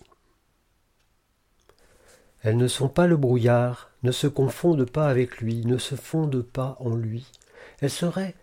Elles 2.45 2.59
ne 2.59 2.69
sont 2.69 2.89
pas 2.89 3.07
le 3.07 3.17
brouillard, 3.17 3.91
ne 4.03 4.13
se 4.13 4.27
confondent 4.27 4.85
pas 4.85 5.09
avec 5.09 5.39
lui, 5.39 5.65
ne 5.65 5.79
se 5.79 5.95
fondent 5.95 6.43
pas 6.43 6.77
en 6.79 6.95
lui. 6.95 7.33
Elles 7.81 7.89
seraient 7.89 8.35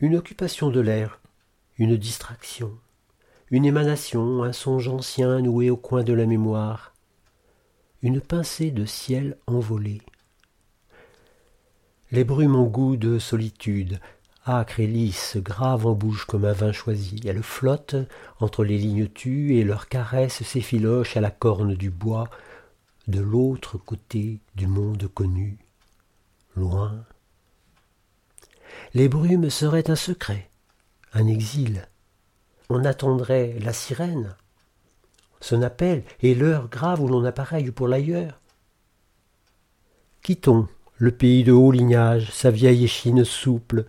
une 0.00 0.16
occupation 0.16 0.68
de 0.68 0.80
l'air, 0.80 1.20
une 1.78 1.96
distraction, 1.96 2.72
une 3.52 3.64
émanation, 3.64 4.42
un 4.42 4.52
songe 4.52 4.88
ancien 4.88 5.40
noué 5.40 5.70
au 5.70 5.76
coin 5.76 6.02
de 6.02 6.12
la 6.12 6.26
mémoire, 6.26 6.92
une 8.02 8.20
pincée 8.20 8.72
de 8.72 8.84
ciel 8.84 9.38
envolé. 9.46 10.02
Les 12.10 12.24
brumes 12.24 12.56
ont 12.56 12.66
goût 12.66 12.96
de 12.96 13.20
solitude, 13.20 14.00
âcre 14.44 14.80
et 14.80 14.88
lisse, 14.88 15.36
grave 15.36 15.86
en 15.86 15.92
bouche 15.92 16.24
comme 16.24 16.44
un 16.44 16.52
vin 16.52 16.72
choisi. 16.72 17.20
Elles 17.24 17.44
flottent 17.44 17.96
entre 18.40 18.64
les 18.64 18.76
lignes 18.78 19.06
tues 19.06 19.54
et 19.54 19.62
leurs 19.62 19.88
caresses 19.88 20.42
s'effilochent 20.42 21.16
à 21.16 21.20
la 21.20 21.30
corne 21.30 21.76
du 21.76 21.90
bois, 21.90 22.28
de 23.08 23.20
l'autre 23.20 23.78
côté 23.78 24.40
du 24.54 24.66
monde 24.66 25.08
connu, 25.08 25.58
loin. 26.54 27.04
Les 28.94 29.08
brumes 29.08 29.50
seraient 29.50 29.90
un 29.90 29.96
secret, 29.96 30.50
un 31.12 31.26
exil. 31.26 31.88
On 32.68 32.84
attendrait 32.84 33.58
la 33.60 33.72
sirène, 33.72 34.34
son 35.40 35.62
appel 35.62 36.02
et 36.20 36.34
l'heure 36.34 36.68
grave 36.68 37.00
où 37.00 37.08
l'on 37.08 37.24
appareille 37.24 37.70
pour 37.70 37.86
l'ailleurs. 37.86 38.40
Quittons 40.22 40.66
le 40.96 41.12
pays 41.12 41.44
de 41.44 41.52
haut 41.52 41.70
lignage, 41.70 42.30
sa 42.32 42.50
vieille 42.50 42.84
échine 42.84 43.24
souple, 43.24 43.84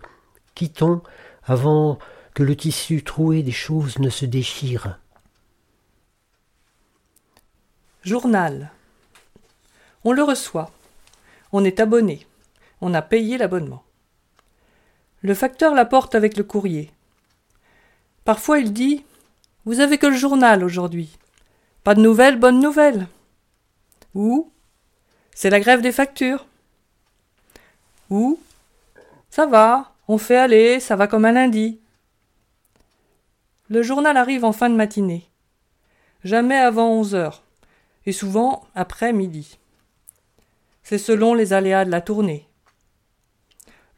quittons 0.54 1.02
avant 1.42 1.98
que 2.34 2.42
le 2.42 2.54
tissu 2.54 3.02
troué 3.02 3.42
des 3.42 3.50
choses 3.50 3.98
ne 3.98 4.10
se 4.10 4.26
déchire. 4.26 5.00
Journal. 8.04 8.70
On 10.04 10.12
le 10.12 10.22
reçoit. 10.22 10.70
On 11.52 11.64
est 11.64 11.80
abonné. 11.80 12.26
On 12.80 12.94
a 12.94 13.02
payé 13.02 13.38
l'abonnement. 13.38 13.82
Le 15.22 15.34
facteur 15.34 15.74
l'apporte 15.74 16.14
avec 16.14 16.36
le 16.36 16.44
courrier. 16.44 16.90
Parfois 18.24 18.58
il 18.58 18.72
dit 18.72 19.04
Vous 19.64 19.80
avez 19.80 19.98
que 19.98 20.06
le 20.06 20.16
journal 20.16 20.62
aujourd'hui. 20.62 21.18
Pas 21.82 21.94
de 21.94 22.00
nouvelles, 22.00 22.38
bonnes 22.38 22.60
nouvelles. 22.60 23.08
Ou 24.14 24.52
C'est 25.34 25.50
la 25.50 25.60
grève 25.60 25.80
des 25.80 25.92
factures. 25.92 26.46
Ou 28.10 28.38
Ça 29.30 29.46
va, 29.46 29.92
on 30.06 30.18
fait 30.18 30.36
aller, 30.36 30.80
ça 30.80 30.96
va 30.96 31.06
comme 31.06 31.24
un 31.24 31.32
lundi. 31.32 31.80
Le 33.68 33.82
journal 33.82 34.16
arrive 34.16 34.44
en 34.44 34.52
fin 34.52 34.70
de 34.70 34.76
matinée. 34.76 35.28
Jamais 36.24 36.56
avant 36.56 36.90
onze 36.90 37.14
heures, 37.14 37.42
et 38.06 38.12
souvent 38.12 38.66
après 38.74 39.12
midi. 39.12 39.58
C'est 40.88 40.96
selon 40.96 41.34
les 41.34 41.52
aléas 41.52 41.84
de 41.84 41.90
la 41.90 42.00
tournée. 42.00 42.48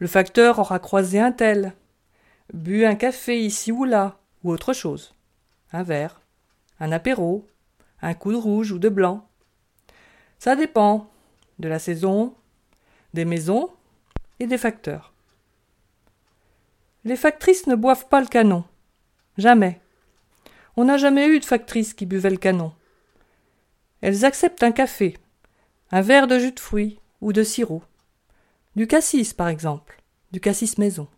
Le 0.00 0.08
facteur 0.08 0.58
aura 0.58 0.80
croisé 0.80 1.20
un 1.20 1.30
tel, 1.30 1.72
bu 2.52 2.84
un 2.84 2.96
café 2.96 3.40
ici 3.40 3.70
ou 3.70 3.84
là, 3.84 4.18
ou 4.42 4.50
autre 4.50 4.72
chose. 4.72 5.14
Un 5.70 5.84
verre, 5.84 6.20
un 6.80 6.90
apéro, 6.90 7.46
un 8.02 8.12
coup 8.14 8.32
de 8.32 8.36
rouge 8.36 8.72
ou 8.72 8.80
de 8.80 8.88
blanc. 8.88 9.24
Ça 10.40 10.56
dépend 10.56 11.08
de 11.60 11.68
la 11.68 11.78
saison, 11.78 12.34
des 13.14 13.24
maisons 13.24 13.70
et 14.40 14.48
des 14.48 14.58
facteurs. 14.58 15.12
Les 17.04 17.14
factrices 17.14 17.68
ne 17.68 17.76
boivent 17.76 18.08
pas 18.08 18.20
le 18.20 18.26
canon. 18.26 18.64
Jamais. 19.38 19.80
On 20.76 20.86
n'a 20.86 20.96
jamais 20.96 21.28
eu 21.28 21.38
de 21.38 21.44
factrice 21.44 21.94
qui 21.94 22.04
buvait 22.04 22.30
le 22.30 22.36
canon. 22.36 22.72
Elles 24.00 24.24
acceptent 24.24 24.64
un 24.64 24.72
café, 24.72 25.16
un 25.90 26.00
verre 26.00 26.26
de 26.26 26.38
jus 26.38 26.52
de 26.52 26.60
fruits 26.60 26.98
ou 27.20 27.32
de 27.32 27.42
sirop. 27.42 27.82
Du 28.76 28.86
cassis, 28.86 29.34
par 29.34 29.48
exemple, 29.48 30.00
du 30.32 30.40
cassis 30.40 30.78
maison. 30.78 31.08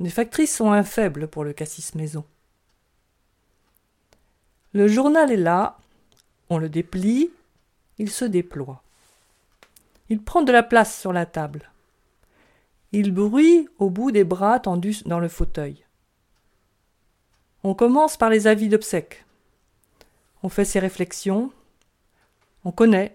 Les 0.00 0.10
factrices 0.10 0.54
sont 0.54 0.72
un 0.72 0.84
pour 1.30 1.44
le 1.44 1.52
cassis 1.52 1.94
maison. 1.94 2.24
Le 4.72 4.86
journal 4.86 5.32
est 5.32 5.36
là, 5.36 5.78
on 6.50 6.58
le 6.58 6.68
déplie, 6.68 7.30
il 7.98 8.10
se 8.10 8.24
déploie. 8.24 8.82
Il 10.08 10.22
prend 10.22 10.42
de 10.42 10.52
la 10.52 10.62
place 10.62 10.98
sur 10.98 11.12
la 11.12 11.26
table. 11.26 11.70
Il 12.92 13.12
bruit 13.12 13.68
au 13.78 13.90
bout 13.90 14.10
des 14.10 14.24
bras 14.24 14.60
tendus 14.60 15.02
dans 15.04 15.20
le 15.20 15.28
fauteuil. 15.28 15.84
On 17.64 17.74
commence 17.74 18.16
par 18.16 18.30
les 18.30 18.46
avis 18.46 18.68
d'obsèques. 18.68 19.24
On 20.42 20.48
fait 20.48 20.64
ses 20.64 20.78
réflexions. 20.78 21.52
On 22.64 22.72
connaît. 22.72 23.14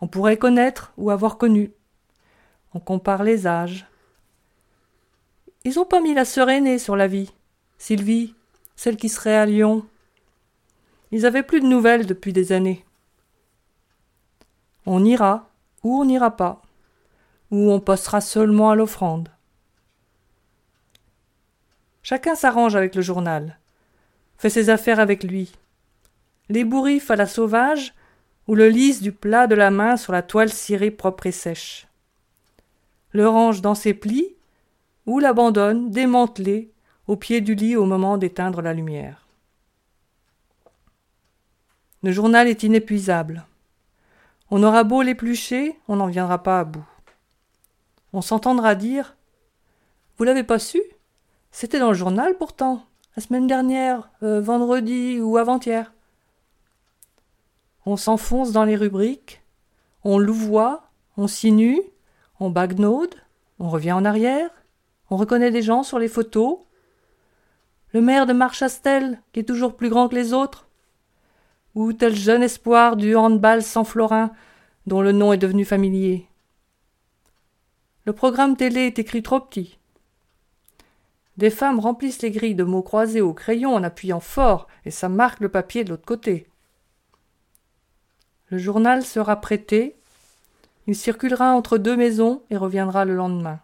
On 0.00 0.08
pourrait 0.08 0.36
connaître 0.36 0.92
ou 0.96 1.10
avoir 1.10 1.38
connu. 1.38 1.72
On 2.74 2.80
compare 2.80 3.22
les 3.22 3.46
âges. 3.46 3.86
Ils 5.64 5.78
ont 5.78 5.84
pas 5.84 6.00
mis 6.00 6.14
la 6.14 6.24
sœur 6.24 6.50
aînée 6.50 6.78
sur 6.78 6.96
la 6.96 7.06
vie. 7.06 7.32
Sylvie, 7.78 8.34
celle 8.76 8.96
qui 8.96 9.08
serait 9.08 9.36
à 9.36 9.46
Lyon. 9.46 9.86
Ils 11.10 11.26
avaient 11.26 11.42
plus 11.42 11.60
de 11.60 11.66
nouvelles 11.66 12.06
depuis 12.06 12.32
des 12.32 12.52
années. 12.52 12.84
On 14.84 15.04
ira 15.04 15.48
ou 15.82 16.00
on 16.00 16.04
n'ira 16.04 16.36
pas 16.36 16.62
ou 17.50 17.70
on 17.70 17.80
postera 17.80 18.20
seulement 18.20 18.70
à 18.70 18.74
l'offrande. 18.74 19.28
Chacun 22.02 22.34
s'arrange 22.34 22.76
avec 22.76 22.94
le 22.94 23.02
journal, 23.02 23.58
fait 24.36 24.50
ses 24.50 24.70
affaires 24.70 25.00
avec 25.00 25.24
lui, 25.24 25.52
les 26.48 26.64
bourrifs 26.64 27.10
à 27.10 27.16
la 27.16 27.26
sauvage 27.26 27.94
ou 28.48 28.54
le 28.54 28.68
lisse 28.68 29.02
du 29.02 29.12
plat 29.12 29.46
de 29.46 29.54
la 29.54 29.70
main 29.70 29.96
sur 29.96 30.12
la 30.12 30.22
toile 30.22 30.52
cirée 30.52 30.90
propre 30.90 31.26
et 31.26 31.32
sèche. 31.32 31.86
Le 33.12 33.28
range 33.28 33.62
dans 33.62 33.74
ses 33.74 33.94
plis 33.94 34.34
ou 35.06 35.18
l'abandonne 35.18 35.90
démantelé 35.90 36.70
au 37.06 37.16
pied 37.16 37.40
du 37.40 37.54
lit 37.54 37.76
au 37.76 37.84
moment 37.84 38.18
d'éteindre 38.18 38.62
la 38.62 38.72
lumière. 38.72 39.26
Le 42.02 42.12
journal 42.12 42.46
est 42.46 42.62
inépuisable. 42.62 43.46
On 44.50 44.62
aura 44.62 44.84
beau 44.84 45.02
l'éplucher, 45.02 45.78
on 45.88 45.96
n'en 45.96 46.06
viendra 46.06 46.42
pas 46.42 46.60
à 46.60 46.64
bout 46.64 46.86
on 48.16 48.22
s'entendra 48.22 48.74
dire 48.74 49.14
Vous 50.16 50.24
l'avez 50.24 50.42
pas 50.42 50.58
su? 50.58 50.80
C'était 51.50 51.78
dans 51.78 51.88
le 51.88 51.94
journal 51.94 52.36
pourtant, 52.38 52.84
la 53.14 53.22
semaine 53.22 53.46
dernière, 53.46 54.08
euh, 54.22 54.40
vendredi 54.40 55.20
ou 55.20 55.36
avant-hier. 55.36 55.92
On 57.88 57.96
s'enfonce 57.96 58.50
dans 58.50 58.64
les 58.64 58.74
rubriques, 58.74 59.42
on 60.02 60.18
louvoie, 60.18 60.90
on 61.16 61.28
sinue, 61.28 61.80
on 62.40 62.50
bagnaude, 62.50 63.14
on 63.60 63.70
revient 63.70 63.92
en 63.92 64.04
arrière, 64.04 64.50
on 65.08 65.16
reconnaît 65.16 65.52
des 65.52 65.62
gens 65.62 65.84
sur 65.84 66.00
les 66.00 66.08
photos. 66.08 66.58
Le 67.92 68.00
maire 68.00 68.26
de 68.26 68.32
Marchastel, 68.32 69.22
qui 69.32 69.38
est 69.38 69.44
toujours 69.44 69.76
plus 69.76 69.88
grand 69.88 70.08
que 70.08 70.16
les 70.16 70.32
autres, 70.32 70.66
ou 71.76 71.92
tel 71.92 72.16
jeune 72.16 72.42
espoir 72.42 72.96
du 72.96 73.14
handball 73.14 73.62
sans 73.62 73.84
florin, 73.84 74.32
dont 74.86 75.00
le 75.00 75.12
nom 75.12 75.32
est 75.32 75.38
devenu 75.38 75.64
familier. 75.64 76.26
Le 78.04 78.12
programme 78.12 78.56
télé 78.56 78.86
est 78.86 78.98
écrit 78.98 79.22
trop 79.22 79.38
petit. 79.38 79.78
Des 81.36 81.50
femmes 81.50 81.78
remplissent 81.78 82.22
les 82.22 82.32
grilles 82.32 82.54
de 82.56 82.64
mots 82.64 82.82
croisés 82.82 83.20
au 83.20 83.32
crayon 83.32 83.74
en 83.74 83.84
appuyant 83.84 84.20
fort, 84.20 84.66
et 84.84 84.90
ça 84.90 85.08
marque 85.08 85.38
le 85.38 85.50
papier 85.50 85.84
de 85.84 85.90
l'autre 85.90 86.04
côté. 86.04 86.48
Le 88.48 88.58
journal 88.58 89.04
sera 89.04 89.40
prêté, 89.40 89.96
il 90.86 90.94
circulera 90.94 91.52
entre 91.52 91.78
deux 91.78 91.96
maisons 91.96 92.42
et 92.50 92.56
reviendra 92.56 93.04
le 93.04 93.16
lendemain. 93.16 93.58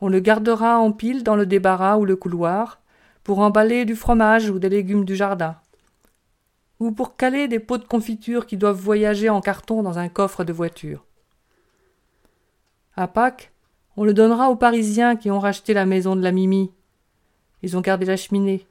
On 0.00 0.08
le 0.08 0.20
gardera 0.20 0.78
en 0.78 0.92
pile 0.92 1.24
dans 1.24 1.34
le 1.34 1.46
débarras 1.46 1.96
ou 1.96 2.04
le 2.04 2.14
couloir, 2.16 2.80
pour 3.24 3.40
emballer 3.40 3.84
du 3.84 3.96
fromage 3.96 4.50
ou 4.50 4.58
des 4.58 4.68
légumes 4.68 5.04
du 5.04 5.16
jardin, 5.16 5.56
ou 6.78 6.92
pour 6.92 7.16
caler 7.16 7.48
des 7.48 7.58
pots 7.58 7.78
de 7.78 7.84
confiture 7.84 8.46
qui 8.46 8.56
doivent 8.56 8.80
voyager 8.80 9.28
en 9.28 9.40
carton 9.40 9.82
dans 9.82 9.98
un 9.98 10.08
coffre 10.08 10.44
de 10.44 10.52
voiture. 10.52 11.04
À 12.96 13.08
Pâques, 13.08 13.52
on 13.96 14.04
le 14.04 14.14
donnera 14.14 14.48
aux 14.48 14.56
Parisiens 14.56 15.16
qui 15.16 15.30
ont 15.30 15.40
racheté 15.40 15.74
la 15.74 15.86
maison 15.86 16.16
de 16.16 16.22
la 16.22 16.32
Mimi. 16.32 16.70
Ils 17.62 17.76
ont 17.76 17.80
gardé 17.80 18.06
la 18.06 18.16
cheminée. 18.16 18.66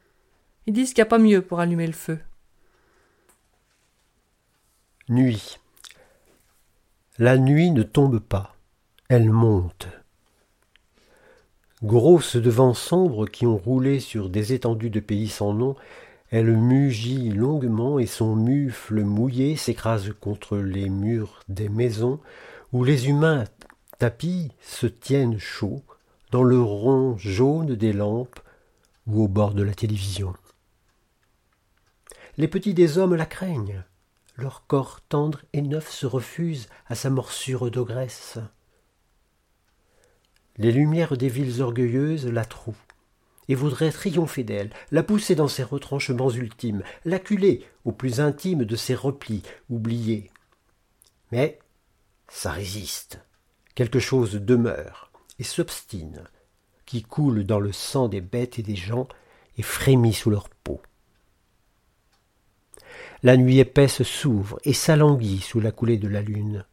Ils 0.66 0.74
disent 0.74 0.94
qu'il 0.94 1.02
n'y 1.02 1.08
a 1.08 1.10
pas 1.10 1.20
mieux 1.20 1.42
pour 1.42 1.60
allumer 1.60 1.86
le 1.86 1.94
feu. 1.94 2.20
Nuit. 5.10 5.58
La 7.18 7.40
nuit 7.40 7.72
ne 7.72 7.82
tombe 7.82 8.20
pas, 8.20 8.56
elle 9.08 9.32
monte. 9.32 9.88
Grosse 11.82 12.36
de 12.36 12.52
vents 12.52 12.76
sombres 12.76 13.26
qui 13.26 13.48
ont 13.48 13.58
roulé 13.58 14.00
sur 14.00 14.30
des 14.30 14.54
étendues 14.54 14.92
de 14.92 15.00
pays 15.00 15.28
sans 15.28 15.52
nom, 15.52 15.76
elle 16.30 16.56
mugit 16.56 17.30
longuement 17.30 17.98
et 17.98 18.06
son 18.06 18.36
mufle 18.36 19.02
mouillé 19.02 19.56
s'écrase 19.56 20.14
contre 20.22 20.58
les 20.58 20.90
murs 20.90 21.40
des 21.50 21.70
maisons 21.70 22.20
où 22.72 22.84
les 22.84 23.10
humains 23.10 23.46
tapis 23.98 24.52
se 24.62 24.86
tiennent 24.86 25.40
chauds 25.40 25.82
dans 26.30 26.44
le 26.44 26.62
rond 26.62 27.18
jaune 27.18 27.74
des 27.74 27.94
lampes 27.94 28.40
ou 29.08 29.24
au 29.24 29.28
bord 29.28 29.56
de 29.56 29.64
la 29.64 29.74
télévision. 29.74 30.36
Les 32.38 32.48
petits 32.48 32.76
des 32.76 33.00
hommes 33.00 33.16
la 33.16 33.26
craignent, 33.26 33.84
leur 34.40 34.66
corps 34.68 35.02
tendre 35.02 35.42
et 35.54 35.62
neuf 35.62 35.92
se 35.92 36.06
refuse 36.06 36.68
à 36.88 36.96
sa 36.96 37.10
morsure 37.10 37.70
d'ogresse. 37.70 38.40
Les 40.58 40.72
lumières 40.72 41.18
des 41.18 41.30
villes 41.30 41.62
orgueilleuses 41.62 42.28
la 42.28 42.46
trouent 42.46 42.76
et 43.48 43.56
voudraient 43.56 43.92
triompher 43.92 44.44
d'elle, 44.44 44.72
la 44.92 45.04
pousser 45.04 45.36
dans 45.36 45.48
ses 45.48 45.64
retranchements 45.64 46.30
ultimes, 46.30 46.84
l'acculer 47.06 47.66
au 47.86 47.92
plus 47.92 48.20
intime 48.20 48.64
de 48.64 48.76
ses 48.76 48.96
replis 48.96 49.42
oubliés. 49.70 50.30
Mais 51.32 51.60
ça 52.28 52.52
résiste 52.52 53.20
quelque 53.76 54.00
chose 54.00 54.34
demeure 54.34 55.12
et 55.40 55.44
s'obstine, 55.44 56.26
qui 56.86 57.02
coule 57.02 57.46
dans 57.46 57.60
le 57.60 57.72
sang 57.72 58.08
des 58.10 58.22
bêtes 58.22 58.60
et 58.60 58.64
des 58.64 58.76
gens 58.76 59.08
et 59.58 59.64
frémit 59.64 60.14
sous 60.14 60.30
leur 60.30 60.50
peau. 60.50 60.59
La 63.24 63.38
nuit 63.38 63.60
épaisse 63.60 64.04
s'ouvre 64.04 64.60
et 64.64 64.74
s'alanguit 64.74 65.42
sous 65.42 65.60
la 65.60 65.72
coulée 65.72 65.98
de 65.98 66.08
la 66.08 66.22
lune. 66.22 66.66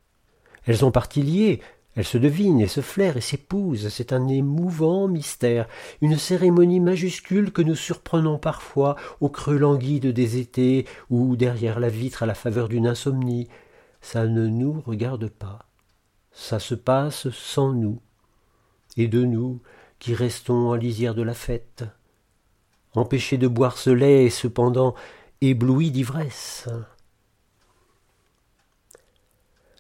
Elles 0.65 0.85
ont 0.85 0.91
parti 0.91 1.23
liées, 1.23 1.61
elles 1.97 2.05
se 2.05 2.19
devinent 2.19 2.61
et 2.61 2.69
se 2.69 2.81
flairent 2.81 3.17
et 3.17 3.21
s'épousent. 3.23 3.89
C'est 3.89 4.13
un 4.13 4.29
émouvant 4.29 5.09
mystère, 5.09 5.67
une 6.01 6.19
cérémonie 6.19 6.81
majuscule 6.81 7.53
que 7.53 7.63
nous 7.63 7.75
surprenons 7.75 8.39
parfois 8.39 8.97
au 9.21 9.29
creux 9.29 9.59
languide 9.59 10.07
des 10.07 10.39
étés 10.39 10.87
ou 11.11 11.37
derrière 11.37 11.81
la 11.81 11.89
vitre 11.89 12.23
à 12.23 12.27
la 12.27 12.35
faveur 12.35 12.69
d'une 12.69 12.87
insomnie. 12.87 13.49
Ça 14.01 14.27
ne 14.27 14.47
nous 14.47 14.83
regarde 14.87 15.29
pas 15.29 15.67
ça 16.37 16.59
se 16.59 16.75
passe 16.75 17.31
sans 17.31 17.73
nous, 17.73 17.99
et 18.99 19.09
de 19.09 19.25
nous 19.25 19.63
qui 19.99 20.15
restons 20.15 20.69
en 20.69 20.75
lisière 20.75 21.15
de 21.15 21.23
la 21.23 21.33
fête, 21.33 21.85
empêchés 22.95 23.39
de 23.39 23.49
boire 23.49 23.79
ce 23.79 23.89
lait 23.89 24.29
cependant 24.29 24.95
éblouis 25.40 25.90
d'ivresse. 25.90 26.68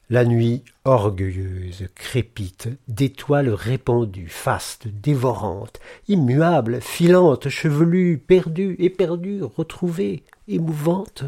La 0.08 0.24
nuit 0.24 0.62
orgueilleuse 0.84 1.88
crépite 1.96 2.68
d'étoiles 2.86 3.48
répandues, 3.48 4.28
fastes, 4.28 4.86
dévorantes, 4.86 5.80
immuables, 6.06 6.80
filantes, 6.80 7.48
chevelues, 7.48 8.18
perdues, 8.18 8.76
éperdues, 8.78 9.42
retrouvées, 9.42 10.22
émouvantes. 10.46 11.24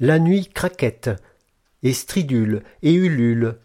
La 0.00 0.18
nuit 0.18 0.48
craquette, 0.48 1.10
et 1.82 1.92
stridule 1.92 2.62
et 2.82 2.94
ulule. 2.94 3.58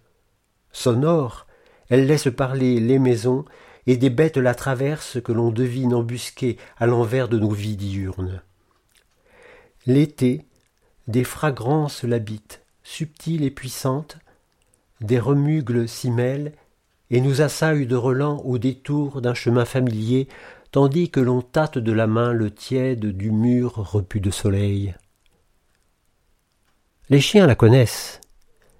Sonore, 0.73 1.47
elle 1.89 2.07
laisse 2.07 2.27
parler 2.35 2.81
les 2.81 2.99
maisons, 2.99 3.45
et 3.87 3.95
des 3.95 4.09
bêtes 4.09 4.37
la 4.37 4.55
traversent 4.55 5.21
que 5.21 5.31
l'on 5.31 5.51
devine 5.51 5.93
embusquées 5.93 6.57
à 6.77 6.85
l'envers 6.85 7.29
de 7.29 7.39
nos 7.39 7.51
vies 7.51 7.77
diurnes. 7.77 8.41
L'été, 9.85 10.45
des 11.07 11.23
fragrances 11.23 12.03
l'habitent, 12.03 12.61
subtiles 12.83 13.43
et 13.43 13.51
puissantes, 13.51 14.17
des 15.01 15.19
remugles 15.19 15.87
s'y 15.87 16.11
mêlent, 16.11 16.53
et 17.09 17.19
nous 17.19 17.41
assaillent 17.41 17.87
de 17.87 17.95
relents 17.95 18.41
au 18.45 18.57
détour 18.57 19.21
d'un 19.21 19.33
chemin 19.33 19.65
familier 19.65 20.27
tandis 20.71 21.09
que 21.09 21.19
l'on 21.19 21.41
tâte 21.41 21.77
de 21.77 21.91
la 21.91 22.07
main 22.07 22.31
le 22.31 22.49
tiède 22.49 23.05
du 23.05 23.31
mur 23.31 23.73
repu 23.75 24.21
de 24.21 24.31
soleil. 24.31 24.95
Les 27.09 27.19
chiens 27.19 27.45
la 27.45 27.55
connaissent. 27.55 28.21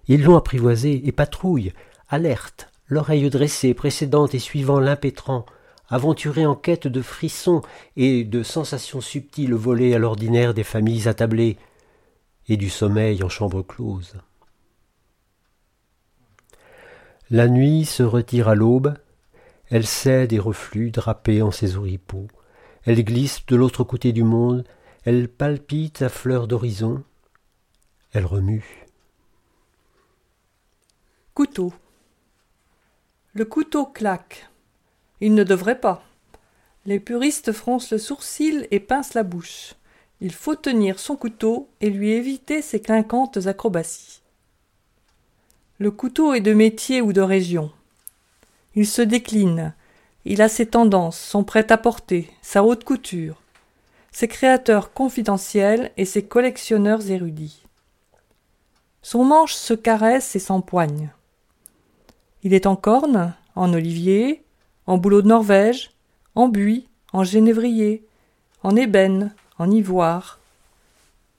Ils 0.08 0.24
l'ont 0.24 0.38
apprivoisée 0.38 1.06
et 1.06 1.12
patrouillent, 1.12 1.74
alertes, 2.08 2.70
l'oreille 2.88 3.30
dressée, 3.30 3.74
précédente 3.74 4.34
et 4.34 4.40
suivant 4.40 4.80
l'impétrant, 4.80 5.46
aventurés 5.92 6.46
en 6.46 6.56
quête 6.56 6.88
de 6.88 7.02
frissons 7.02 7.62
et 7.98 8.24
de 8.24 8.42
sensations 8.42 9.02
subtiles 9.02 9.54
volées 9.54 9.94
à 9.94 10.00
l'ordinaire 10.00 10.56
des 10.56 10.64
familles 10.64 11.08
attablées, 11.08 11.58
et 12.48 12.58
du 12.58 12.70
sommeil 12.70 13.24
en 13.24 13.30
chambre 13.30 13.62
close. 13.62 14.16
La 17.30 17.48
nuit 17.48 17.86
se 17.86 18.04
retire 18.04 18.48
à 18.48 18.56
l'aube, 18.56 18.96
elle 19.70 19.86
cède 19.86 20.34
et 20.34 20.40
reflue 20.40 20.92
drapée 20.92 21.42
en 21.42 21.52
ses 21.52 21.78
oripeaux, 21.78 22.28
elle 22.84 23.04
glisse 23.04 23.46
de 23.46 23.56
l'autre 23.56 23.84
côté 23.84 24.12
du 24.12 24.24
monde, 24.24 24.66
elle 25.06 25.30
palpite 25.30 26.02
à 26.02 26.10
fleur 26.10 26.48
d'horizon, 26.48 27.04
elle 28.12 28.26
remue. 28.26 28.86
Couteau. 31.34 31.74
Le 33.34 33.46
couteau 33.46 33.86
claque. 33.86 34.51
Il 35.22 35.36
ne 35.36 35.44
devrait 35.44 35.80
pas. 35.80 36.04
Les 36.86 37.00
puristes 37.00 37.52
froncent 37.52 37.92
le 37.92 38.00
sourcil 38.00 38.68
et 38.72 38.80
pincent 38.80 39.14
la 39.14 39.24
bouche. 39.24 39.76
Il 40.20 40.34
faut 40.34 40.56
tenir 40.56 41.00
son 41.00 41.16
couteau 41.16 41.70
et 41.80 41.90
lui 41.90 42.12
éviter 42.12 42.62
ses 42.62 42.82
clinquantes 42.82 43.46
acrobaties. 43.46 44.22
Le 45.78 45.92
couteau 45.92 46.34
est 46.34 46.42
de 46.42 46.54
métier 46.54 47.02
ou 47.02 47.14
de 47.14 47.22
région. 47.22 47.72
Il 48.76 48.88
se 48.88 49.02
décline. 49.02 49.74
Il 50.26 50.42
a 50.42 50.50
ses 50.50 50.68
tendances, 50.68 51.20
son 51.20 51.44
prêt-à-porter, 51.44 52.30
sa 52.42 52.64
haute 52.64 52.84
couture, 52.84 53.42
ses 54.12 54.28
créateurs 54.28 54.94
confidentiels 54.94 55.92
et 55.98 56.06
ses 56.06 56.24
collectionneurs 56.24 57.10
érudits. 57.10 57.64
Son 59.02 59.24
manche 59.24 59.54
se 59.54 59.74
caresse 59.74 60.36
et 60.36 60.40
s'empoigne. 60.40 61.10
Il 62.44 62.54
est 62.54 62.68
en 62.68 62.76
corne, 62.76 63.34
en 63.56 63.74
olivier, 63.74 64.44
en 64.88 64.98
bouleau 64.98 65.22
de 65.22 65.28
Norvège, 65.28 65.92
en 66.36 66.48
buis, 66.48 66.88
en 67.14 67.24
genévrier, 67.24 68.06
en 68.64 68.76
ébène, 68.76 69.34
en 69.58 69.70
ivoire. 69.70 70.40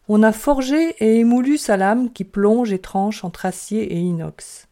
On 0.08 0.22
a 0.22 0.32
forgé 0.32 0.94
et 0.98 1.20
émoulu 1.20 1.58
sa 1.58 1.76
lame 1.76 2.12
qui 2.12 2.24
plonge 2.24 2.72
et 2.72 2.80
tranche 2.80 3.24
entre 3.24 3.46
acier 3.46 3.92
et 3.92 3.98
inox. 3.98 4.68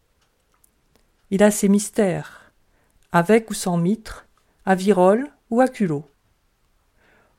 Il 1.31 1.43
a 1.43 1.51
ses 1.51 1.69
mystères, 1.69 2.53
avec 3.13 3.51
ou 3.51 3.55
sans 3.55 3.77
mitre, 3.77 4.27
à 4.67 4.75
virole 4.75 5.31
ou 5.51 5.61
à 5.61 5.69
culot. 5.69 6.05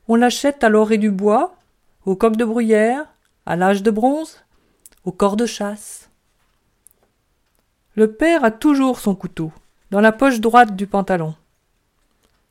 On 0.08 0.16
l'achète 0.16 0.64
à 0.64 0.70
l'orée 0.70 0.98
du 0.98 1.12
bois, 1.12 1.56
au 2.06 2.16
coq 2.16 2.36
de 2.36 2.46
bruyère, 2.46 3.06
à 3.46 3.56
l'âge 3.56 3.84
de 3.84 3.92
bronze, 3.92 4.44
au 5.06 5.12
corps 5.12 5.38
de 5.38 5.46
chasse. 5.46 6.10
Le 7.96 8.14
père 8.14 8.44
a 8.44 8.52
toujours 8.52 9.00
son 9.00 9.16
couteau, 9.16 9.52
dans 9.92 10.02
la 10.02 10.14
poche 10.14 10.40
droite 10.40 10.76
du 10.76 10.88
pantalon. 10.88 11.36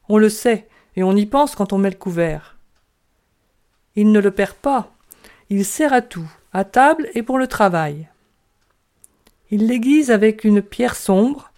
On 0.08 0.18
le 0.18 0.28
sait, 0.28 0.68
et 0.94 1.02
on 1.02 1.16
y 1.16 1.24
pense 1.26 1.54
quand 1.54 1.72
on 1.72 1.78
met 1.78 1.90
le 1.90 1.96
couvert. 1.96 2.56
Il 3.96 4.12
ne 4.12 4.20
le 4.20 4.30
perd 4.30 4.54
pas. 4.54 4.92
Il 5.48 5.64
sert 5.64 5.92
à 5.92 6.02
tout, 6.02 6.30
à 6.52 6.64
table 6.64 7.08
et 7.14 7.22
pour 7.22 7.38
le 7.38 7.46
travail. 7.46 8.08
Il 9.50 9.66
l'aiguise 9.66 10.10
avec 10.10 10.44
une 10.44 10.62
pierre 10.62 10.94
sombre, 10.94 11.50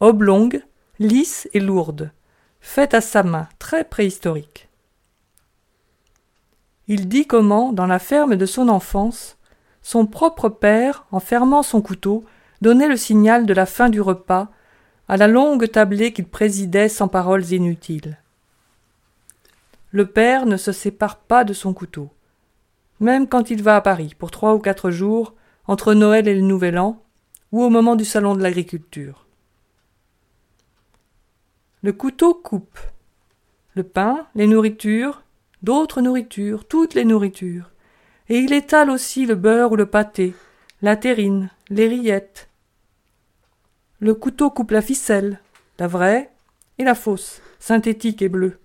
oblongue, 0.00 0.62
lisse 0.98 1.48
et 1.54 1.60
lourde, 1.60 2.10
faite 2.60 2.92
à 2.92 3.00
sa 3.00 3.22
main, 3.22 3.48
très 3.58 3.84
préhistorique. 3.84 4.68
Il 6.88 7.08
dit 7.08 7.26
comment, 7.26 7.72
dans 7.72 7.86
la 7.86 7.98
ferme 7.98 8.36
de 8.36 8.46
son 8.46 8.68
enfance, 8.68 9.36
son 9.82 10.06
propre 10.06 10.48
père, 10.48 11.06
en 11.12 11.20
fermant 11.20 11.62
son 11.62 11.80
couteau, 11.80 12.24
donnait 12.60 12.88
le 12.88 12.96
signal 12.96 13.46
de 13.46 13.54
la 13.54 13.66
fin 13.66 13.88
du 13.88 14.00
repas 14.00 14.48
à 15.08 15.16
la 15.16 15.26
longue 15.26 15.70
tablée 15.70 16.12
qu'il 16.12 16.26
présidait 16.26 16.88
sans 16.88 17.08
paroles 17.08 17.50
inutiles. 17.52 18.18
Le 19.90 20.06
père 20.06 20.44
ne 20.44 20.58
se 20.58 20.70
sépare 20.70 21.16
pas 21.16 21.44
de 21.44 21.54
son 21.54 21.72
couteau. 21.72 22.10
Même 23.00 23.26
quand 23.26 23.50
il 23.50 23.62
va 23.62 23.76
à 23.76 23.80
Paris 23.80 24.14
pour 24.18 24.30
trois 24.30 24.54
ou 24.54 24.58
quatre 24.58 24.90
jours, 24.90 25.34
entre 25.66 25.94
Noël 25.94 26.28
et 26.28 26.34
le 26.34 26.42
Nouvel 26.42 26.78
An, 26.78 27.02
ou 27.52 27.62
au 27.62 27.70
moment 27.70 27.96
du 27.96 28.04
salon 28.04 28.34
de 28.34 28.42
l'agriculture. 28.42 29.26
Le 31.82 31.92
couteau 31.92 32.34
coupe. 32.34 32.78
Le 33.74 33.84
pain, 33.84 34.26
les 34.34 34.46
nourritures, 34.46 35.22
d'autres 35.62 36.02
nourritures, 36.02 36.66
toutes 36.66 36.94
les 36.94 37.04
nourritures. 37.04 37.70
Et 38.28 38.40
il 38.40 38.52
étale 38.52 38.90
aussi 38.90 39.24
le 39.24 39.36
beurre 39.36 39.72
ou 39.72 39.76
le 39.76 39.86
pâté, 39.86 40.34
la 40.82 40.96
terrine, 40.96 41.50
les 41.70 41.88
rillettes. 41.88 42.48
Le 44.00 44.14
couteau 44.14 44.48
coupe 44.50 44.70
la 44.70 44.80
ficelle, 44.80 45.40
la 45.80 45.88
vraie 45.88 46.30
et 46.78 46.84
la 46.84 46.94
fausse, 46.94 47.42
synthétique 47.58 48.22
et 48.22 48.28
bleue. 48.28 48.60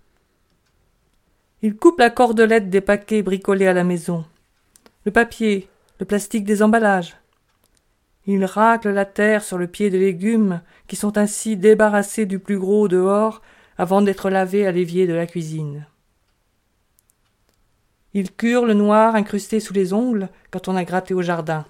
Il 1.64 1.76
coupe 1.76 1.98
la 1.98 2.12
cordelette 2.12 2.70
des 2.70 2.82
paquets 2.82 3.24
bricolés 3.24 3.66
à 3.66 3.74
la 3.74 3.84
maison, 3.84 4.26
le 5.06 5.12
papier, 5.12 5.70
le 6.00 6.06
plastique 6.06 6.44
des 6.44 6.62
emballages. 6.62 7.16
Il 8.28 8.46
racle 8.46 8.90
la 8.92 9.06
terre 9.06 9.44
sur 9.44 9.58
le 9.58 9.66
pied 9.66 9.90
des 9.90 9.98
légumes 9.98 10.62
qui 10.86 10.96
sont 10.96 11.18
ainsi 11.18 11.58
débarrassés 11.58 12.28
du 12.28 12.38
plus 12.38 12.60
gros 12.60 12.88
dehors 12.88 13.42
avant 13.80 14.04
d'être 14.04 14.30
lavés 14.30 14.68
à 14.68 14.72
l'évier 14.72 15.08
de 15.08 15.14
la 15.14 15.26
cuisine. 15.26 15.88
Il 18.14 18.32
cure 18.36 18.68
le 18.68 18.76
noir 18.76 19.16
incrusté 19.16 19.60
sous 19.60 19.74
les 19.74 19.94
ongles 19.94 20.30
quand 20.52 20.68
on 20.68 20.76
a 20.76 20.84
gratté 20.84 21.16
au 21.16 21.24
jardin. 21.24 21.66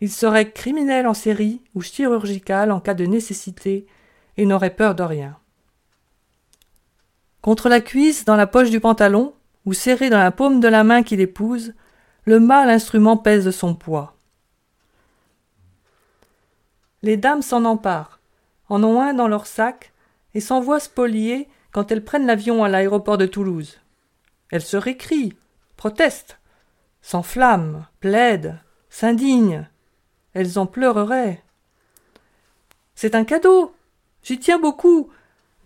Il 0.00 0.10
serait 0.10 0.52
criminel 0.52 1.06
en 1.06 1.14
série 1.14 1.60
ou 1.74 1.82
chirurgical 1.82 2.70
en 2.70 2.80
cas 2.80 2.94
de 2.94 3.04
nécessité 3.04 3.86
et 4.36 4.46
n'aurait 4.46 4.74
peur 4.74 4.94
de 4.94 5.02
rien. 5.02 5.36
Contre 7.40 7.68
la 7.68 7.80
cuisse, 7.80 8.24
dans 8.24 8.36
la 8.36 8.46
poche 8.46 8.70
du 8.70 8.80
pantalon, 8.80 9.34
ou 9.64 9.72
serré 9.72 10.10
dans 10.10 10.18
la 10.18 10.30
paume 10.30 10.60
de 10.60 10.68
la 10.68 10.84
main 10.84 11.02
qui 11.02 11.16
l'épouse, 11.16 11.74
le 12.24 12.40
mâle 12.40 12.70
instrument 12.70 13.16
pèse 13.16 13.50
son 13.50 13.74
poids. 13.74 14.14
Les 17.02 17.16
dames 17.16 17.42
s'en 17.42 17.64
emparent, 17.64 18.18
en 18.68 18.82
ont 18.82 19.00
un 19.00 19.14
dans 19.14 19.28
leur 19.28 19.46
sac, 19.46 19.92
et 20.34 20.40
s'envoient 20.40 20.80
spolier 20.80 21.48
quand 21.70 21.90
elles 21.90 22.04
prennent 22.04 22.26
l'avion 22.26 22.64
à 22.64 22.68
l'aéroport 22.68 23.18
de 23.18 23.26
Toulouse. 23.26 23.80
Elles 24.50 24.62
se 24.62 24.76
récrient, 24.76 25.34
protestent, 25.76 26.38
s'enflamment, 27.02 27.84
plaident, 28.00 28.58
s'indignent. 28.90 29.68
Elles 30.34 30.58
en 30.58 30.66
pleureraient. 30.66 31.42
C'est 32.94 33.14
un 33.14 33.24
cadeau. 33.24 33.74
J'y 34.22 34.38
tiens 34.38 34.58
beaucoup. 34.58 35.10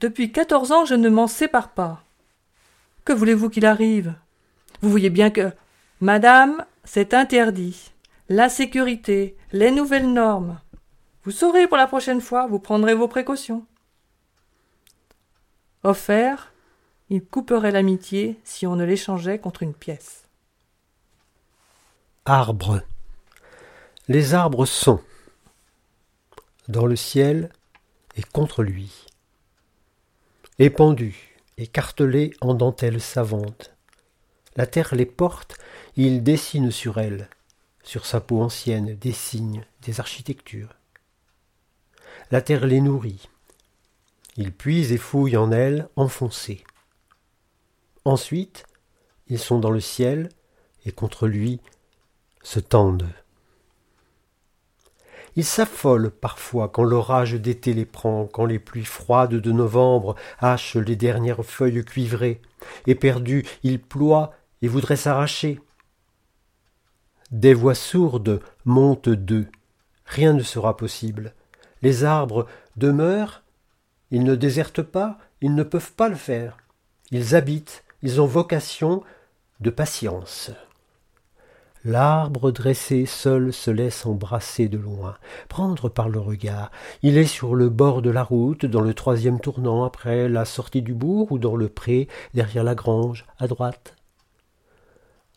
Depuis 0.01 0.33
quatorze 0.33 0.72
ans, 0.72 0.85
je 0.85 0.94
ne 0.94 1.09
m'en 1.09 1.27
sépare 1.27 1.70
pas. 1.70 2.03
Que 3.05 3.12
voulez-vous 3.12 3.51
qu'il 3.51 3.66
arrive? 3.66 4.14
Vous 4.81 4.90
voyez 4.90 5.11
bien 5.11 5.31
que. 5.31 5.53
Madame, 6.01 6.64
c'est 6.85 7.14
interdit. 7.14 7.92
La 8.29 8.48
sécurité, 8.48 9.37
les 9.53 9.70
nouvelles 9.70 10.12
normes. 10.12 10.61
Vous 11.25 11.31
saurez 11.31 11.68
pour 11.68 11.77
la 11.77 11.87
prochaine 11.87 12.20
fois, 12.20 12.46
vous 12.46 12.59
prendrez 12.59 12.94
vos 12.94 13.09
précautions. 13.09 13.64
Offert, 15.85 16.53
il 17.11 17.25
couperait 17.25 17.70
l'amitié 17.70 18.40
si 18.44 18.66
on 18.66 18.77
ne 18.77 18.85
l'échangeait 18.85 19.38
contre 19.38 19.62
une 19.62 19.75
pièce. 19.75 20.25
Arbre. 22.25 22.83
Les 24.12 24.35
arbres 24.35 24.66
sont 24.66 25.01
dans 26.68 26.85
le 26.85 26.96
ciel 26.96 27.51
et 28.14 28.22
contre 28.22 28.62
lui 28.62 29.07
épandus, 30.59 31.38
écartelés 31.57 32.35
en 32.42 32.53
dentelles 32.53 33.01
savantes. 33.01 33.75
La 34.55 34.66
terre 34.66 34.94
les 34.94 35.07
porte, 35.07 35.57
il 35.96 36.22
dessine 36.22 36.70
sur 36.70 36.98
elle, 36.98 37.31
sur 37.85 38.05
sa 38.05 38.20
peau 38.20 38.42
ancienne, 38.42 38.96
des 38.96 39.12
signes, 39.12 39.64
des 39.81 39.98
architectures. 39.98 40.75
La 42.31 42.42
terre 42.42 42.66
les 42.66 42.83
nourrit. 42.83 43.31
Il 44.37 44.53
puise 44.53 44.92
et 44.92 44.98
fouille 44.98 45.38
en 45.38 45.51
elle, 45.53 45.88
enfoncés. 45.96 46.64
Ensuite, 48.05 48.66
ils 49.29 49.38
sont 49.38 49.59
dans 49.59 49.70
le 49.70 49.81
ciel 49.81 50.29
et 50.85 50.92
contre 50.92 51.27
lui 51.27 51.61
se 52.42 52.61
tendent. 52.61 53.09
Ils 55.35 55.45
s'affolent 55.45 56.11
parfois 56.11 56.68
quand 56.68 56.85
l'orage 56.85 57.35
d'été 57.35 57.73
les 57.73 57.87
prend, 57.87 58.27
quand 58.27 58.45
les 58.45 58.59
pluies 58.59 58.85
froides 58.85 59.35
de 59.35 59.53
novembre 59.53 60.14
hachent 60.40 60.77
les 60.77 60.97
dernières 60.97 61.45
feuilles 61.45 61.85
cuivrées. 61.85 62.42
Éperdus, 62.87 63.45
ils 63.62 63.81
ploient 63.81 64.33
et 64.61 64.68
voudraient 64.68 64.97
s'arracher. 64.97 65.61
Des 67.31 67.55
voix 67.55 67.75
sourdes 67.75 68.40
montent 68.66 69.09
d'eux. 69.09 69.49
Rien 70.05 70.35
ne 70.35 70.42
sera 70.42 70.77
possible. 70.77 71.35
Les 71.81 72.05
arbres 72.05 72.47
demeurent, 72.77 73.42
ils 74.11 74.25
ne 74.25 74.35
désertent 74.35 74.83
pas, 74.83 75.18
ils 75.40 75.55
ne 75.55 75.62
peuvent 75.62 75.92
pas 75.92 76.11
le 76.11 76.14
faire. 76.14 76.59
Ils 77.11 77.35
habitent, 77.35 77.85
ils 78.03 78.21
ont 78.21 78.27
vocation 78.27 79.03
de 79.61 79.71
patience. 79.71 80.51
L'arbre 81.85 82.53
dressé 82.53 83.07
seul 83.07 83.53
se 83.53 83.71
laisse 83.71 84.07
embrasser 84.07 84.68
de 84.68 84.79
loin, 84.79 85.16
prendre 85.49 85.88
par 85.88 86.09
le 86.09 86.21
regard. 86.21 86.71
Il 87.03 87.18
est 87.18 87.27
sur 87.27 87.57
le 87.57 87.71
bord 87.71 88.03
de 88.03 88.11
la 88.11 88.23
route, 88.23 88.64
dans 88.64 88.83
le 88.83 88.95
troisième 88.95 89.40
tournant 89.40 89.83
après 89.83 90.29
la 90.29 90.45
sortie 90.45 90.83
du 90.83 90.95
bourg, 90.95 91.33
ou 91.33 91.38
dans 91.38 91.57
le 91.57 91.68
pré, 91.68 92.07
derrière 92.35 92.62
la 92.62 92.77
grange, 92.77 93.27
à 93.40 93.49
droite. 93.49 93.97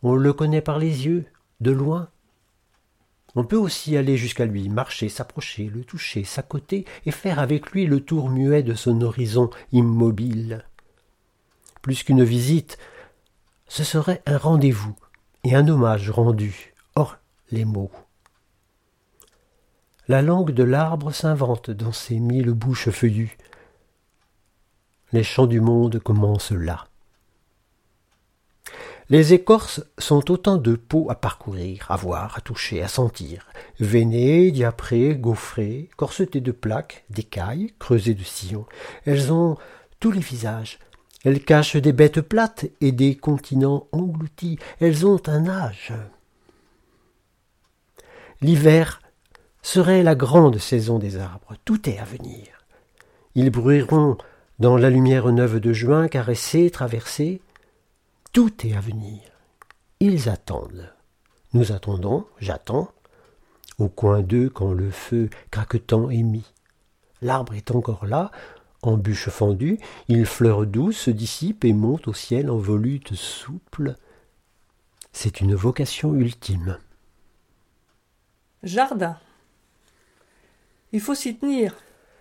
On 0.03 0.13
le 0.13 0.34
connaît 0.34 0.62
par 0.62 0.77
les 0.77 1.08
yeux, 1.08 1.25
de 1.62 1.71
loin. 1.71 2.10
On 3.34 3.43
peut 3.43 3.58
aussi 3.58 3.97
aller 3.97 4.15
jusqu'à 4.15 4.45
lui, 4.45 4.69
marcher, 4.69 5.10
s'approcher, 5.10 5.65
le 5.73 5.84
toucher, 5.84 6.23
s'accoter, 6.23 6.86
et 7.08 7.12
faire 7.12 7.39
avec 7.39 7.71
lui 7.71 7.88
le 7.88 8.01
tour 8.01 8.29
muet 8.29 8.62
de 8.62 8.75
son 8.75 9.01
horizon 9.01 9.49
immobile. 9.71 10.63
Plus 11.81 12.03
qu'une 12.03 12.23
visite, 12.23 12.77
ce 13.67 13.84
serait 13.84 14.21
un 14.27 14.38
rendez-vous 14.38 14.95
et 15.45 15.53
un 15.53 15.67
hommage 15.67 16.10
rendu, 16.10 16.73
hors 16.95 17.17
les 17.51 17.65
mots. 17.65 17.91
La 20.08 20.23
langue 20.23 20.51
de 20.51 20.63
l'arbre 20.63 21.12
s'invente 21.12 21.69
dans 21.69 21.91
ses 21.91 22.19
mille 22.19 22.51
bouches 22.51 22.89
feuillues. 22.89 23.38
Les 25.12 25.23
chants 25.23 25.45
du 25.45 25.62
monde 25.62 25.99
commencent 25.99 26.51
là. 26.51 26.88
Les 29.10 29.34
écorces 29.34 29.84
sont 29.99 30.31
autant 30.31 30.58
de 30.58 30.75
peaux 30.75 31.12
à 31.12 31.15
parcourir, 31.15 31.86
à 31.89 31.95
voir, 31.95 32.36
à 32.36 32.41
toucher, 32.41 32.81
à 32.81 32.88
sentir. 32.88 33.47
Veinées, 33.79 34.49
diaprées, 34.49 35.15
gaufrées, 35.15 35.91
corsetées 35.95 36.41
de 36.41 36.51
plaques, 36.51 37.05
d'écailles, 37.12 37.75
creusées 37.77 38.15
de 38.15 38.23
sillons. 38.23 38.65
Elles 39.05 39.31
ont 39.31 39.58
tous 39.99 40.10
les 40.10 40.21
visages. 40.21 40.79
Elles 41.25 41.43
cachent 41.43 41.75
des 41.75 41.91
bêtes 41.91 42.21
plates 42.21 42.65
et 42.79 42.91
des 42.91 43.17
continents 43.17 43.88
engloutis. 43.91 44.57
Elles 44.79 45.05
ont 45.05 45.21
un 45.25 45.49
âge. 45.49 45.91
L'hiver 48.41 49.01
serait 49.63 50.03
la 50.03 50.15
grande 50.15 50.59
saison 50.59 50.99
des 50.99 51.17
arbres. 51.17 51.55
Tout 51.65 51.89
est 51.89 51.97
à 51.97 52.05
venir. 52.05 52.65
Ils 53.33 53.49
bruiront 53.49 54.17
dans 54.59 54.77
la 54.77 54.89
lumière 54.89 55.29
neuve 55.31 55.59
de 55.59 55.73
juin, 55.73 56.07
caressés, 56.07 56.69
traversés, 56.69 57.41
tout 58.31 58.65
est 58.65 58.73
à 58.73 58.79
venir. 58.79 59.21
Ils 59.99 60.29
attendent. 60.29 60.93
Nous 61.53 61.71
attendons, 61.71 62.25
j'attends, 62.39 62.89
au 63.79 63.89
coin 63.89 64.21
d'eux 64.21 64.49
quand 64.49 64.73
le 64.73 64.91
feu 64.91 65.29
craquetant 65.51 66.09
est 66.09 66.23
mis. 66.23 66.45
L'arbre 67.21 67.55
est 67.55 67.71
encore 67.71 68.05
là, 68.05 68.31
en 68.88 68.98
bûche 68.98 69.30
fendue, 69.30 69.80
il 70.08 70.26
fleure 70.26 70.65
douce, 70.65 70.98
se 70.98 71.12
dissipe 71.12 71.65
et 71.65 71.74
monte 71.74 72.08
au 72.08 72.13
ciel 72.13 72.50
en 72.50 72.58
volute 72.58 73.15
souple. 73.15 73.95
C'est 75.13 75.41
une 75.41 75.56
vocation 75.56 76.13
ultime. 76.13 76.78
Jardin. 78.63 79.17
Il 80.91 81.02
faut 81.02 81.15
s'y 81.15 81.36
tenir, 81.36 81.76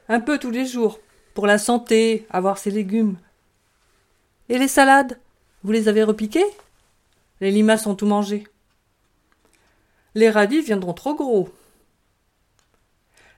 un 0.09 0.20
peu 0.20 0.38
tous 0.38 0.50
les 0.50 0.66
jours, 0.66 0.98
pour 1.35 1.46
la 1.46 1.59
santé, 1.59 2.27
avoir 2.31 2.59
ses 2.59 2.70
légumes. 2.70 3.16
Et 4.48 4.59
les 4.59 4.68
salades 4.68 5.18
vous 5.64 5.72
les 5.72 5.88
avez 5.88 6.03
repiqués 6.03 6.44
Les 7.40 7.50
limaces 7.50 7.87
ont 7.87 7.94
tout 7.94 8.07
mangé. 8.07 8.46
Les 10.14 10.29
radis 10.29 10.61
viendront 10.61 10.92
trop 10.92 11.14
gros. 11.14 11.48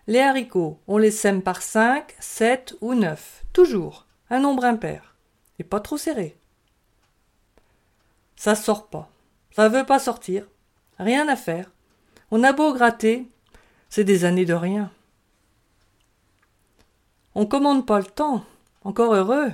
Les 0.08 0.20
haricots, 0.20 0.78
on 0.86 0.98
les 0.98 1.10
sème 1.10 1.42
par 1.42 1.62
cinq, 1.62 2.14
sept 2.20 2.76
ou 2.80 2.94
neuf, 2.94 3.44
toujours, 3.52 4.06
un 4.30 4.38
nombre 4.38 4.64
impair, 4.64 5.16
et 5.58 5.64
pas 5.64 5.80
trop 5.80 5.96
serré. 5.96 6.36
Ça 8.36 8.54
sort 8.54 8.86
pas, 8.86 9.10
ça 9.50 9.68
veut 9.68 9.84
pas 9.84 9.98
sortir, 9.98 10.46
rien 10.98 11.26
à 11.26 11.34
faire. 11.34 11.72
On 12.30 12.44
a 12.44 12.52
beau 12.52 12.72
gratter, 12.72 13.28
c'est 13.88 14.04
des 14.04 14.24
années 14.24 14.44
de 14.44 14.54
rien. 14.54 14.92
On 17.34 17.46
commande 17.46 17.84
pas 17.84 17.98
le 17.98 18.06
temps, 18.06 18.44
encore 18.84 19.12
heureux. 19.12 19.50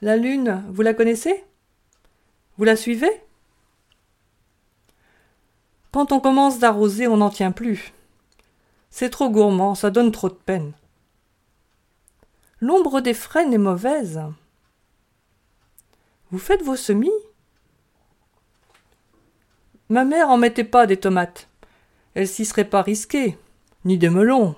La 0.00 0.16
lune, 0.16 0.64
vous 0.68 0.82
la 0.82 0.94
connaissez? 0.94 1.44
Vous 2.56 2.64
la 2.64 2.76
suivez? 2.76 3.10
Quand 5.90 6.12
on 6.12 6.20
commence 6.20 6.60
d'arroser, 6.60 7.08
on 7.08 7.16
n'en 7.16 7.30
tient 7.30 7.50
plus. 7.50 7.92
C'est 8.90 9.10
trop 9.10 9.30
gourmand, 9.30 9.74
ça 9.74 9.90
donne 9.90 10.12
trop 10.12 10.28
de 10.28 10.34
peine. 10.34 10.72
L'ombre 12.60 13.00
des 13.00 13.14
frênes 13.14 13.52
est 13.52 13.58
mauvaise. 13.58 14.20
Vous 16.30 16.38
faites 16.38 16.62
vos 16.62 16.76
semis? 16.76 17.10
Ma 19.88 20.04
mère 20.04 20.28
en 20.28 20.36
mettait 20.36 20.64
pas 20.64 20.86
des 20.86 20.96
tomates. 20.96 21.48
Elle 22.14 22.28
s'y 22.28 22.44
serait 22.44 22.64
pas 22.64 22.82
risquée. 22.82 23.38
Ni 23.84 23.96
des 23.96 24.10
melons. 24.10 24.56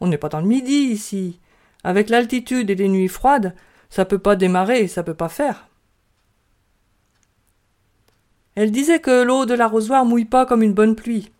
On 0.00 0.06
n'est 0.06 0.18
pas 0.18 0.28
dans 0.28 0.40
le 0.40 0.46
midi 0.46 0.72
ici. 0.72 1.38
Avec 1.84 2.08
l'altitude 2.08 2.70
et 2.70 2.74
les 2.74 2.88
nuits 2.88 3.08
froides, 3.08 3.54
ça 3.90 4.04
peut 4.04 4.18
pas 4.18 4.34
démarrer, 4.34 4.88
ça 4.88 5.02
peut 5.02 5.14
pas 5.14 5.28
faire. 5.28 5.68
Elle 8.54 8.70
disait 8.70 9.00
que 9.00 9.22
l'eau 9.22 9.46
de 9.46 9.54
l'arrosoir 9.54 10.04
mouille 10.04 10.24
pas 10.24 10.46
comme 10.46 10.62
une 10.62 10.74
bonne 10.74 10.96
pluie. 10.96 11.30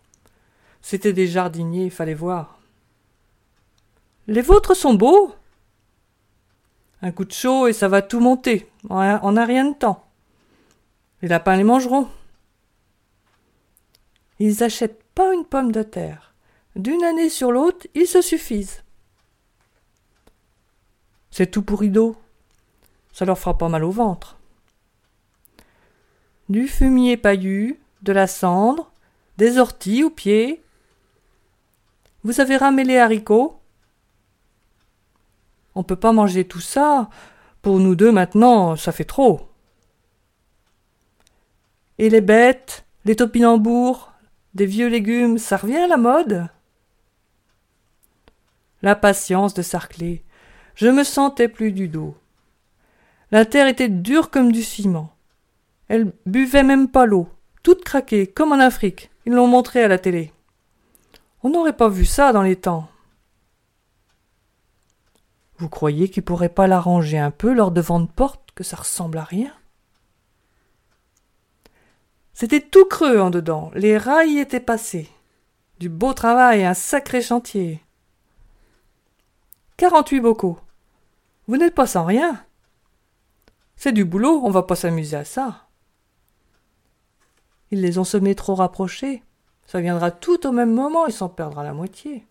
C'était 0.83 1.13
des 1.13 1.25
jardiniers, 1.25 1.89
fallait 1.89 2.13
voir. 2.13 2.59
Les 4.27 4.43
vôtres 4.43 4.75
sont 4.75 4.93
beaux. 4.93 5.33
Un 7.01 7.11
coup 7.11 7.25
de 7.25 7.31
chaud 7.31 7.65
et 7.65 7.73
ça 7.73 7.87
va 7.87 8.03
tout 8.03 8.19
monter, 8.19 8.69
en 8.91 8.99
un 9.35 9.45
rien 9.45 9.65
de 9.65 9.75
temps. 9.75 10.07
Les 11.23 11.27
lapins 11.27 11.57
les 11.57 11.63
mangeront. 11.63 12.07
Ils 14.37 14.63
achètent 14.63 15.01
pas 15.15 15.33
une 15.33 15.45
pomme 15.45 15.71
de 15.71 15.81
terre. 15.81 16.35
D'une 16.75 17.03
année 17.03 17.29
sur 17.29 17.51
l'autre, 17.51 17.87
ils 17.95 18.07
se 18.07 18.21
suffisent. 18.21 18.83
C'est 21.31 21.49
tout 21.49 21.63
pourri 21.63 21.89
d'eau 21.89 22.15
ça 23.13 23.25
leur 23.25 23.37
fera 23.37 23.57
pas 23.57 23.69
mal 23.69 23.83
au 23.83 23.91
ventre. 23.91 24.37
Du 26.49 26.67
fumier 26.67 27.15
paillu, 27.15 27.79
de 28.01 28.11
la 28.11 28.27
cendre, 28.27 28.91
des 29.37 29.59
orties 29.59 30.03
aux 30.03 30.09
pieds. 30.09 30.62
Vous 32.23 32.39
avez 32.39 32.57
ramé 32.57 32.83
les 32.83 32.97
haricots? 32.97 33.59
On 35.75 35.83
peut 35.83 35.95
pas 35.95 36.13
manger 36.13 36.45
tout 36.45 36.61
ça. 36.61 37.09
Pour 37.61 37.79
nous 37.79 37.95
deux 37.95 38.11
maintenant, 38.11 38.75
ça 38.75 38.91
fait 38.91 39.05
trop. 39.05 39.49
Et 41.97 42.09
les 42.09 42.21
bêtes, 42.21 42.85
les 43.05 43.15
topinambours, 43.15 44.11
des 44.53 44.65
vieux 44.65 44.87
légumes, 44.87 45.37
ça 45.37 45.57
revient 45.57 45.77
à 45.77 45.87
la 45.87 45.97
mode? 45.97 46.47
La 48.81 48.95
patience 48.95 49.53
de 49.53 49.61
Sarclay. 49.61 50.23
Je 50.75 50.87
me 50.87 51.03
sentais 51.03 51.47
plus 51.47 51.71
du 51.71 51.87
dos. 51.87 52.15
La 53.31 53.45
terre 53.45 53.67
était 53.67 53.89
dure 53.89 54.29
comme 54.29 54.51
du 54.51 54.63
ciment. 54.63 55.13
Elle 55.87 56.11
buvait 56.25 56.63
même 56.63 56.87
pas 56.87 57.05
l'eau, 57.05 57.27
toute 57.63 57.83
craquée, 57.83 58.27
comme 58.27 58.51
en 58.51 58.59
Afrique. 58.59 59.09
Ils 59.25 59.33
l'ont 59.33 59.47
montré 59.47 59.83
à 59.83 59.87
la 59.87 59.97
télé. 59.97 60.31
On 61.43 61.49
n'aurait 61.49 61.75
pas 61.75 61.89
vu 61.89 62.05
ça 62.05 62.31
dans 62.31 62.41
les 62.41 62.55
temps. 62.55 62.89
Vous 65.57 65.69
croyez 65.69 66.09
qu'ils 66.09 66.23
pourraient 66.23 66.49
pas 66.49 66.67
l'arranger 66.67 67.19
un 67.19 67.31
peu 67.31 67.53
lors 67.53 67.71
de 67.71 67.81
de 67.81 68.05
porte, 68.07 68.51
que 68.55 68.63
ça 68.63 68.77
ressemble 68.77 69.17
à 69.17 69.23
rien? 69.23 69.53
C'était 72.33 72.61
tout 72.61 72.85
creux 72.85 73.19
en 73.19 73.29
dedans, 73.29 73.71
les 73.75 73.97
rails 73.97 74.39
étaient 74.39 74.59
passés. 74.59 75.09
Du 75.79 75.89
beau 75.89 76.13
travail, 76.13 76.63
un 76.63 76.73
sacré 76.73 77.21
chantier. 77.21 77.83
Quarante-huit 79.77 80.21
bocaux. 80.21 80.59
Vous 81.47 81.57
n'êtes 81.57 81.75
pas 81.75 81.87
sans 81.87 82.05
rien. 82.05 82.43
C'est 83.75 83.91
du 83.91 84.05
boulot, 84.05 84.41
on 84.43 84.49
va 84.49 84.63
pas 84.63 84.75
s'amuser 84.75 85.17
à 85.17 85.25
ça. 85.25 85.67
Ils 87.71 87.81
les 87.81 87.97
ont 87.97 88.03
semés 88.03 88.35
trop 88.35 88.55
rapprochés. 88.55 89.23
Ça 89.65 89.81
viendra 89.81 90.11
tout 90.11 90.45
au 90.45 90.51
même 90.51 90.73
moment 90.73 91.07
et 91.07 91.11
s'en 91.11 91.29
perdra 91.29 91.63
la 91.63 91.73
moitié. 91.73 92.25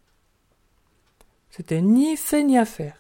C'était 1.51 1.83
ni 1.83 2.17
fait 2.17 2.43
ni 2.45 2.59
à 2.59 2.65
faire. 2.65 2.97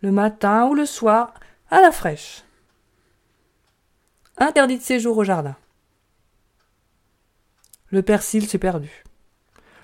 Le 0.00 0.12
matin 0.12 0.66
ou 0.66 0.74
le 0.74 0.86
soir, 0.86 1.34
à 1.70 1.80
la 1.80 1.92
fraîche. 1.92 2.42
Interdit 4.36 4.78
de 4.78 4.82
séjour 4.82 5.16
au 5.16 5.24
jardin. 5.24 5.56
Le 7.90 8.02
persil 8.02 8.48
s'est 8.48 8.58
perdu. 8.58 9.04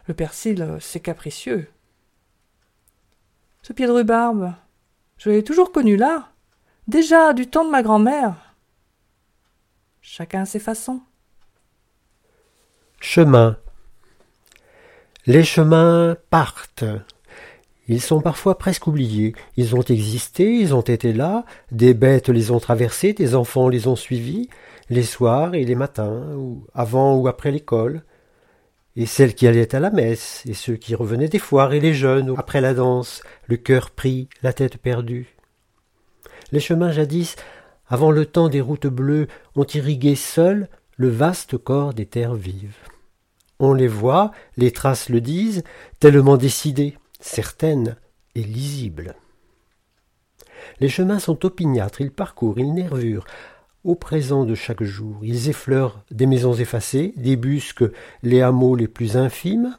Le 0.07 0.14
persil, 0.14 0.62
euh, 0.62 0.81
c'est 0.81 1.01
capricieux. 1.01 1.71
Ce 3.62 3.75
pied 3.75 3.87
de 3.87 3.93
rhubarbe, 3.93 4.55
je 5.19 5.29
l'ai 5.29 5.45
toujours 5.45 5.73
connu 5.73 5.97
là. 5.97 6.33
Déjà 6.87 7.35
du 7.35 7.47
temps 7.47 7.67
de 7.67 7.71
ma 7.71 7.83
grand-mère. 7.83 8.55
Chacun 10.01 10.47
ses 10.47 10.59
façons. 10.59 11.03
Chemin. 13.00 13.56
Les 15.26 15.44
chemins 15.44 16.16
partent. 16.30 16.84
Ils 17.87 18.02
sont 18.02 18.20
parfois 18.20 18.58
presque 18.58 18.88
oubliés. 18.88 19.34
Ils 19.56 19.76
ont 19.76 19.82
existé, 19.82 20.52
ils 20.52 20.74
ont 20.74 20.82
été 20.82 21.12
là, 21.12 21.44
des 21.70 21.94
bêtes 21.94 22.28
les 22.28 22.50
ont 22.50 22.58
traversés, 22.58 23.12
des 23.12 23.34
enfants 23.34 23.68
les 23.68 23.87
ont 23.87 23.96
suivis, 23.96 24.48
les 24.90 25.04
soirs 25.04 25.54
et 25.54 25.64
les 25.64 25.76
matins, 25.76 26.34
ou 26.37 26.66
avant 26.74 27.16
ou 27.16 27.28
après 27.28 27.52
l'école, 27.52 28.02
et 28.96 29.06
celles 29.06 29.34
qui 29.34 29.46
allaient 29.46 29.74
à 29.74 29.80
la 29.80 29.90
messe, 29.90 30.42
et 30.46 30.54
ceux 30.54 30.74
qui 30.74 30.94
revenaient 30.94 31.28
des 31.28 31.38
foires, 31.38 31.72
et 31.72 31.80
les 31.80 31.94
jeunes, 31.94 32.34
après 32.37 32.61
la 32.61 32.74
danse, 32.74 33.22
le 33.46 33.56
cœur 33.56 33.90
pris, 33.90 34.28
la 34.42 34.52
tête 34.52 34.76
perdue. 34.76 35.37
Les 36.50 36.61
chemins 36.61 36.92
jadis, 36.92 37.37
avant 37.88 38.11
le 38.11 38.26
temps 38.26 38.48
des 38.48 38.61
routes 38.61 38.88
bleues, 38.88 39.28
ont 39.54 39.66
irrigué 39.66 40.16
seuls 40.16 40.68
le 40.98 41.08
vaste 41.08 41.56
corps 41.56 41.94
des 41.94 42.06
terres 42.06 42.34
vives. 42.34 42.76
On 43.61 43.72
les 43.72 43.88
voit, 43.88 44.32
les 44.56 44.72
traces 44.72 45.08
le 45.08 45.20
disent, 45.20 45.62
tellement 46.00 46.37
décidées, 46.37 46.98
certaines 47.20 47.96
et 48.34 48.42
lisibles. 48.42 49.14
Les 50.80 50.88
chemins 50.88 51.20
sont 51.20 51.46
opiniâtres, 51.46 52.00
ils 52.00 52.11
parcourent, 52.11 52.58
ils 52.58 52.74
nervurent, 52.74 53.26
au 53.84 53.94
présent 53.94 54.44
de 54.44 54.56
chaque 54.56 54.82
jour. 54.82 55.20
Ils 55.22 55.48
effleurent 55.48 56.02
des 56.11 56.26
maisons 56.26 56.54
effacées, 56.54 57.14
débusquent 57.16 57.90
les 58.24 58.42
hameaux 58.42 58.74
les 58.74 58.88
plus 58.88 59.16
infimes. 59.16 59.76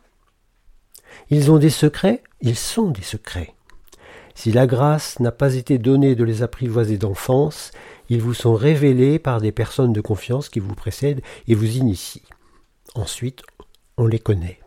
Ils 1.30 1.52
ont 1.52 1.58
des 1.58 1.70
secrets, 1.70 2.24
ils 2.42 2.56
sont 2.56 2.92
des 2.92 3.02
secrets. 3.02 3.54
Si 4.36 4.54
la 4.54 4.68
grâce 4.68 5.20
n'a 5.20 5.34
pas 5.34 5.56
été 5.56 5.78
donnée 5.78 6.16
de 6.16 6.24
les 6.24 6.44
apprivoiser 6.44 6.98
d'enfance, 6.98 7.72
ils 8.10 8.22
vous 8.22 8.34
sont 8.34 8.56
révélés 8.56 9.20
par 9.20 9.40
des 9.40 9.52
personnes 9.52 9.94
de 9.94 10.02
confiance 10.02 10.50
qui 10.50 10.60
vous 10.60 10.76
précèdent 10.76 11.22
et 11.48 11.56
vous 11.56 11.78
initient. 11.78 12.24
Ensuite, 12.96 13.44
on 13.98 14.08
les 14.08 14.20
connaît. 14.20 14.60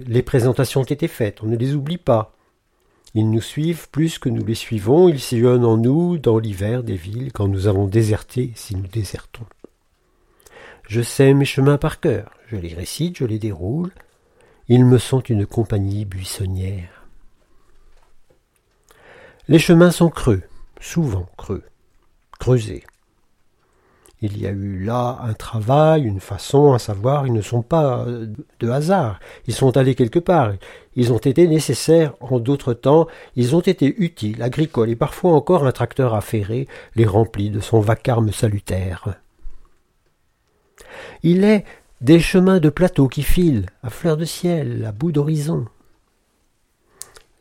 les 0.00 0.22
présentations 0.22 0.82
ont 0.82 0.84
été 0.84 1.08
faites, 1.08 1.42
on 1.42 1.46
ne 1.46 1.56
les 1.56 1.74
oublie 1.74 1.98
pas. 1.98 2.36
Ils 3.14 3.30
nous 3.30 3.40
suivent 3.40 3.88
plus 3.90 4.18
que 4.18 4.28
nous 4.28 4.44
les 4.44 4.54
suivons, 4.54 5.08
ils 5.08 5.20
sillonnent 5.20 5.64
en 5.64 5.76
nous 5.76 6.18
dans 6.18 6.38
l'hiver 6.38 6.82
des 6.82 6.96
villes 6.96 7.32
quand 7.32 7.48
nous 7.48 7.66
avons 7.66 7.86
déserté 7.86 8.52
si 8.54 8.74
nous 8.74 8.86
désertons. 8.86 9.44
Je 10.88 11.02
sais 11.02 11.32
mes 11.34 11.44
chemins 11.44 11.78
par 11.78 12.00
cœur, 12.00 12.32
je 12.48 12.56
les 12.56 12.74
récite, 12.74 13.18
je 13.18 13.24
les 13.24 13.38
déroule, 13.38 13.92
ils 14.68 14.84
me 14.84 14.98
sont 14.98 15.20
une 15.20 15.46
compagnie 15.46 16.04
buissonnière. 16.04 17.06
Les 19.48 19.58
chemins 19.58 19.90
sont 19.90 20.10
creux, 20.10 20.42
souvent 20.82 21.26
creux, 21.36 21.62
creusés. 22.38 22.84
Il 24.20 24.40
y 24.40 24.46
a 24.46 24.50
eu 24.50 24.84
là 24.84 25.18
un 25.22 25.32
travail, 25.32 26.04
une 26.04 26.20
façon, 26.20 26.74
un 26.74 26.78
savoir, 26.78 27.26
ils 27.26 27.32
ne 27.32 27.42
sont 27.42 27.62
pas 27.62 28.06
de 28.60 28.68
hasard, 28.68 29.18
ils 29.48 29.54
sont 29.54 29.76
allés 29.76 29.96
quelque 29.96 30.20
part, 30.20 30.52
ils 30.94 31.12
ont 31.12 31.18
été 31.18 31.48
nécessaires 31.48 32.14
en 32.20 32.38
d'autres 32.38 32.74
temps, 32.74 33.08
ils 33.34 33.56
ont 33.56 33.60
été 33.60 33.86
utiles, 33.98 34.42
agricoles, 34.42 34.90
et 34.90 34.96
parfois 34.96 35.32
encore 35.32 35.66
un 35.66 35.72
tracteur 35.72 36.14
affairé 36.14 36.68
les 36.94 37.06
remplit 37.06 37.50
de 37.50 37.58
son 37.58 37.80
vacarme 37.80 38.30
salutaire. 38.30 39.20
Il 41.24 41.42
est 41.42 41.64
des 42.00 42.20
chemins 42.20 42.60
de 42.60 42.68
plateau 42.68 43.08
qui 43.08 43.22
filent, 43.22 43.66
à 43.82 43.90
fleur 43.90 44.16
de 44.16 44.24
ciel, 44.24 44.84
à 44.84 44.92
bout 44.92 45.10
d'horizon. 45.10 45.66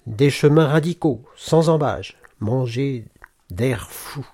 Des 0.08 0.32
chemins 0.32 0.68
radicaux, 0.68 1.22
sans 1.36 1.70
embâge, 1.70 2.18
mangés 2.40 3.06
d'air 3.52 3.90
fou. 3.90 4.26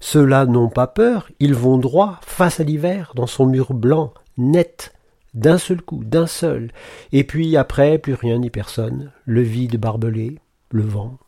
Ceux-là 0.00 0.46
n'ont 0.46 0.70
pas 0.70 0.86
peur, 0.86 1.30
ils 1.40 1.54
vont 1.54 1.78
droit 1.78 2.20
face 2.22 2.58
à 2.58 2.64
l'hiver 2.64 3.12
dans 3.14 3.26
son 3.26 3.46
mur 3.46 3.74
blanc, 3.74 4.14
net, 4.38 4.94
d'un 5.34 5.58
seul 5.58 5.82
coup, 5.82 6.02
d'un 6.02 6.26
seul, 6.26 6.72
et 7.12 7.22
puis 7.24 7.56
après 7.56 7.98
plus 7.98 8.14
rien 8.14 8.38
ni 8.38 8.50
personne, 8.50 9.12
le 9.26 9.42
vide 9.42 9.78
barbelé, 9.78 10.38
le 10.70 10.82
vent, 10.82 11.18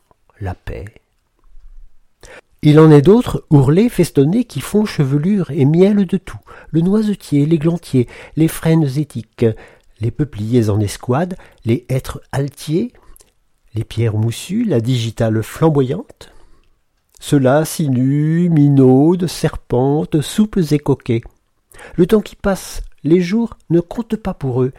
la 0.41 0.55
paix. 0.55 0.85
Il 2.63 2.79
en 2.79 2.89
est 2.91 3.01
d'autres, 3.01 3.45
ourlés, 3.49 3.89
festonnés, 3.89 4.45
qui 4.45 4.61
font 4.61 4.85
chevelure 4.85 5.51
et 5.51 5.65
miel 5.65 6.05
de 6.05 6.17
tout, 6.17 6.39
le 6.71 6.81
noisetier, 6.81 7.45
l'églantier, 7.45 8.07
les 8.37 8.47
frênes 8.47 8.97
éthiques, 8.97 9.45
les 9.99 10.11
peupliers 10.11 10.69
en 10.69 10.79
escouade, 10.79 11.35
les 11.65 11.85
hêtres 11.89 12.21
altiers, 12.31 12.93
les 13.75 13.83
pierres 13.83 14.15
moussues, 14.15 14.63
la 14.63 14.79
digitale 14.79 15.41
flamboyante, 15.43 16.33
ceux-là 17.23 17.63
sinuent, 17.63 18.49
minaudent, 18.49 19.27
serpentent, 19.27 20.19
souples 20.19 20.73
et 20.73 20.77
coquets. 20.77 21.21
Le 21.95 22.05
temps 22.05 22.19
qui 22.19 22.35
passe, 22.35 22.81
les 23.05 23.21
jours 23.21 23.57
ne 23.69 23.79
comptent 23.79 24.17
pas 24.17 24.33
pour 24.33 24.61
eux. 24.61 24.73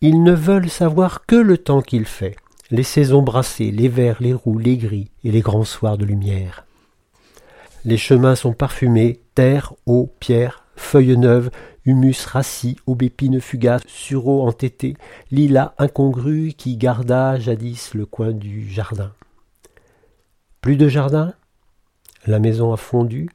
Ils 0.00 0.22
ne 0.22 0.32
veulent 0.32 0.70
savoir 0.70 1.26
que 1.26 1.36
le 1.36 1.58
temps 1.58 1.82
qu'il 1.82 2.06
fait, 2.06 2.36
les 2.70 2.82
saisons 2.82 3.20
brassées, 3.20 3.70
les 3.70 3.88
verts, 3.88 4.16
les 4.20 4.32
roux, 4.32 4.58
les 4.58 4.78
gris 4.78 5.10
et 5.24 5.30
les 5.30 5.42
grands 5.42 5.64
soirs 5.64 5.98
de 5.98 6.06
lumière. 6.06 6.64
Les 7.84 7.98
chemins 7.98 8.34
sont 8.34 8.54
parfumés, 8.54 9.20
terre, 9.34 9.74
eau, 9.84 10.10
pierre, 10.20 10.63
feuilles 10.76 11.16
neuves, 11.16 11.50
humus 11.84 12.26
rassis, 12.26 12.76
aubépines 12.86 13.40
fugaces, 13.40 13.84
sureau 13.86 14.46
entêté, 14.46 14.94
lilas 15.30 15.74
incongru 15.78 16.52
qui 16.56 16.76
garda 16.76 17.38
jadis 17.38 17.94
le 17.94 18.06
coin 18.06 18.32
du 18.32 18.68
jardin. 18.68 19.12
Plus 20.60 20.76
de 20.76 20.88
jardin 20.88 21.34
la 22.26 22.38
maison 22.38 22.72
a 22.72 22.78
fondu, 22.78 23.28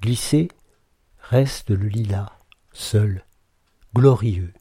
glissé, 0.00 0.48
reste 1.20 1.70
le 1.70 1.88
lilas, 1.88 2.32
seul, 2.72 3.24
glorieux. 3.94 4.52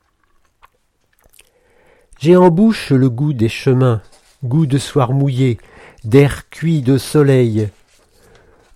J'ai 2.20 2.36
en 2.36 2.50
bouche 2.50 2.92
le 2.92 3.10
goût 3.10 3.34
des 3.34 3.50
chemins, 3.50 4.02
goût 4.44 4.66
de 4.66 4.78
soir 4.78 5.14
mouillé, 5.14 5.60
d'air 6.04 6.50
cuit 6.50 6.82
de 6.82 6.98
soleil, 6.98 7.70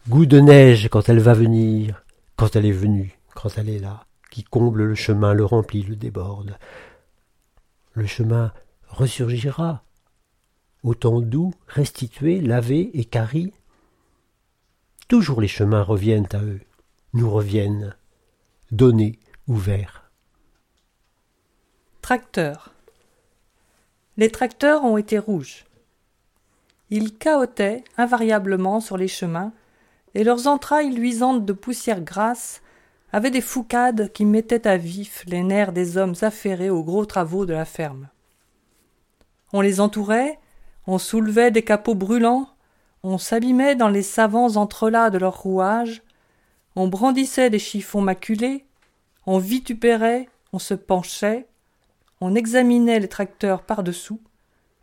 goût 0.07 0.25
de 0.25 0.39
neige 0.39 0.87
quand 0.89 1.09
elle 1.09 1.19
va 1.19 1.33
venir, 1.33 2.04
quand 2.35 2.55
elle 2.55 2.65
est 2.65 2.71
venue, 2.71 3.19
quand 3.33 3.57
elle 3.57 3.69
est 3.69 3.79
là, 3.79 4.05
qui 4.31 4.43
comble 4.43 4.83
le 4.83 4.95
chemin, 4.95 5.33
le 5.33 5.45
remplit, 5.45 5.83
le 5.83 5.95
déborde. 5.95 6.57
Le 7.93 8.05
chemin 8.05 8.51
ressurgira, 8.87 9.83
autant 10.83 11.21
doux, 11.21 11.53
restitué, 11.67 12.41
lavé 12.41 12.91
et 12.93 13.05
carri, 13.05 13.53
Toujours 15.07 15.39
les 15.39 15.47
chemins 15.47 15.83
reviennent 15.83 16.27
à 16.31 16.41
eux, 16.41 16.61
nous 17.13 17.29
reviennent, 17.29 17.95
donnés, 18.71 19.19
ouverts. 19.47 20.09
Tracteurs. 22.01 22.73
Les 24.17 24.31
tracteurs 24.31 24.83
ont 24.83 24.97
été 24.97 25.19
rouges. 25.19 25.65
Ils 26.89 27.15
cahotaient 27.15 27.83
invariablement 27.97 28.79
sur 28.79 28.97
les 28.97 29.07
chemins, 29.07 29.53
et 30.15 30.23
leurs 30.23 30.47
entrailles 30.47 30.91
luisantes 30.91 31.45
de 31.45 31.53
poussière 31.53 32.01
grasse 32.01 32.61
avaient 33.11 33.31
des 33.31 33.41
foucades 33.41 34.11
qui 34.13 34.25
mettaient 34.25 34.67
à 34.67 34.77
vif 34.77 35.23
les 35.27 35.43
nerfs 35.43 35.73
des 35.73 35.97
hommes 35.97 36.15
affairés 36.21 36.69
aux 36.69 36.83
gros 36.83 37.05
travaux 37.05 37.45
de 37.45 37.53
la 37.53 37.65
ferme. 37.65 38.07
On 39.53 39.61
les 39.61 39.79
entourait, 39.79 40.39
on 40.87 40.97
soulevait 40.97 41.51
des 41.51 41.63
capots 41.63 41.95
brûlants, 41.95 42.47
on 43.03 43.17
s'abîmait 43.17 43.75
dans 43.75 43.89
les 43.89 44.01
savants 44.01 44.55
entrelacs 44.55 45.13
de 45.13 45.17
leurs 45.17 45.41
rouages, 45.41 46.01
on 46.75 46.87
brandissait 46.87 47.49
des 47.49 47.59
chiffons 47.59 48.01
maculés, 48.01 48.65
on 49.25 49.37
vitupérait, 49.37 50.29
on 50.53 50.59
se 50.59 50.73
penchait, 50.73 51.45
on 52.21 52.35
examinait 52.35 52.99
les 52.99 53.09
tracteurs 53.09 53.63
par-dessous, 53.63 54.21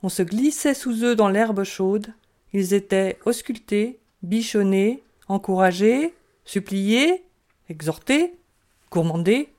on 0.02 0.08
se 0.08 0.22
glissait 0.22 0.74
sous 0.74 1.04
eux 1.04 1.16
dans 1.16 1.28
l'herbe 1.28 1.64
chaude, 1.64 2.12
ils 2.52 2.74
étaient 2.74 3.18
auscultés, 3.24 3.98
bichonnés, 4.22 5.02
encouragés, 5.28 6.14
suppliés, 6.44 7.24
exhortés, 7.68 8.34
gourmandés, 8.90 9.52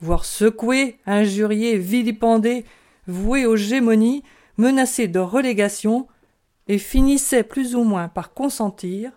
voire 0.00 0.24
secoués, 0.24 0.98
injuriés, 1.06 1.78
vilipendés, 1.78 2.64
voués 3.06 3.46
aux 3.46 3.56
gémonies, 3.56 4.22
menacés 4.56 5.08
de 5.08 5.18
relégation, 5.18 6.06
et 6.68 6.78
finissaient 6.78 7.44
plus 7.44 7.76
ou 7.76 7.84
moins 7.84 8.08
par 8.08 8.34
consentir, 8.34 9.12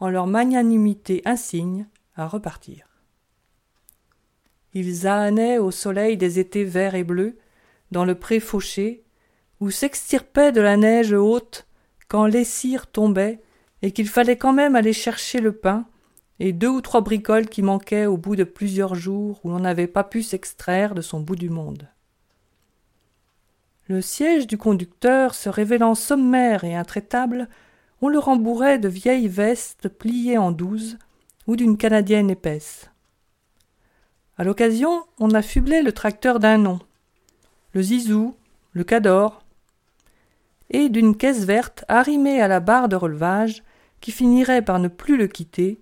en 0.00 0.08
leur 0.08 0.26
magnanimité 0.26 1.22
insigne, 1.24 1.86
à 2.16 2.26
repartir. 2.26 2.88
Ils 4.74 5.06
ânaient 5.06 5.58
au 5.58 5.70
soleil 5.70 6.16
des 6.16 6.38
étés 6.38 6.64
verts 6.64 6.94
et 6.94 7.04
bleus, 7.04 7.38
dans 7.90 8.04
le 8.04 8.14
pré 8.14 8.40
fauché, 8.40 9.04
où 9.60 9.70
s'extirpaient 9.70 10.52
de 10.52 10.60
la 10.60 10.76
neige 10.76 11.12
haute 11.12 11.66
quand 12.08 12.26
les 12.26 12.44
cires 12.44 12.86
tombaient 12.86 13.40
et 13.82 13.92
qu'il 13.92 14.08
fallait 14.08 14.36
quand 14.36 14.52
même 14.52 14.76
aller 14.76 14.92
chercher 14.92 15.40
le 15.40 15.52
pain 15.52 15.86
et 16.40 16.52
deux 16.52 16.68
ou 16.68 16.80
trois 16.80 17.00
bricoles 17.00 17.48
qui 17.48 17.62
manquaient 17.62 18.06
au 18.06 18.16
bout 18.16 18.36
de 18.36 18.44
plusieurs 18.44 18.94
jours 18.94 19.40
où 19.44 19.50
l'on 19.50 19.60
n'avait 19.60 19.86
pas 19.86 20.04
pu 20.04 20.22
s'extraire 20.22 20.94
de 20.94 21.02
son 21.02 21.20
bout 21.20 21.36
du 21.36 21.50
monde. 21.50 21.88
Le 23.88 24.00
siège 24.02 24.46
du 24.46 24.58
conducteur 24.58 25.34
se 25.34 25.48
révélant 25.48 25.94
sommaire 25.94 26.64
et 26.64 26.76
intraitable, 26.76 27.48
on 28.02 28.08
le 28.08 28.18
rembourrait 28.18 28.78
de 28.78 28.88
vieilles 28.88 29.28
vestes 29.28 29.88
pliées 29.88 30.38
en 30.38 30.52
douze 30.52 30.98
ou 31.46 31.56
d'une 31.56 31.76
canadienne 31.76 32.30
épaisse. 32.30 32.90
À 34.36 34.44
l'occasion, 34.44 35.04
on 35.18 35.30
affublait 35.30 35.82
le 35.82 35.92
tracteur 35.92 36.38
d'un 36.38 36.58
nom 36.58 36.78
le 37.72 37.82
zizou, 37.82 38.34
le 38.72 38.84
Cador, 38.84 39.44
et 40.70 40.88
d'une 40.88 41.16
caisse 41.16 41.44
verte 41.44 41.84
arrimée 41.88 42.40
à 42.40 42.48
la 42.48 42.60
barre 42.60 42.88
de 42.88 42.96
relevage 42.96 43.62
qui 44.00 44.12
finirait 44.12 44.62
par 44.62 44.78
ne 44.78 44.88
plus 44.88 45.16
le 45.16 45.26
quitter 45.26 45.80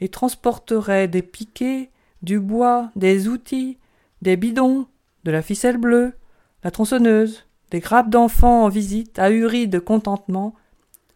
et 0.00 0.08
transporterait 0.08 1.08
des 1.08 1.22
piquets, 1.22 1.90
du 2.22 2.40
bois, 2.40 2.90
des 2.96 3.28
outils, 3.28 3.78
des 4.22 4.36
bidons, 4.36 4.86
de 5.24 5.30
la 5.30 5.42
ficelle 5.42 5.76
bleue, 5.76 6.14
la 6.62 6.70
tronçonneuse, 6.70 7.46
des 7.70 7.80
grappes 7.80 8.10
d'enfants 8.10 8.64
en 8.64 8.68
visite 8.68 9.18
ahuris 9.18 9.68
de 9.68 9.78
contentement, 9.78 10.54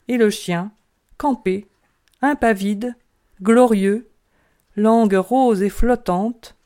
et 0.09 0.17
le 0.17 0.31
chien, 0.31 0.73
campé, 1.17 1.67
impavide, 2.21 2.95
glorieux, 3.41 4.09
langue 4.77 5.15
rose 5.15 5.63
et 5.63 5.71
flottante, 5.71 6.57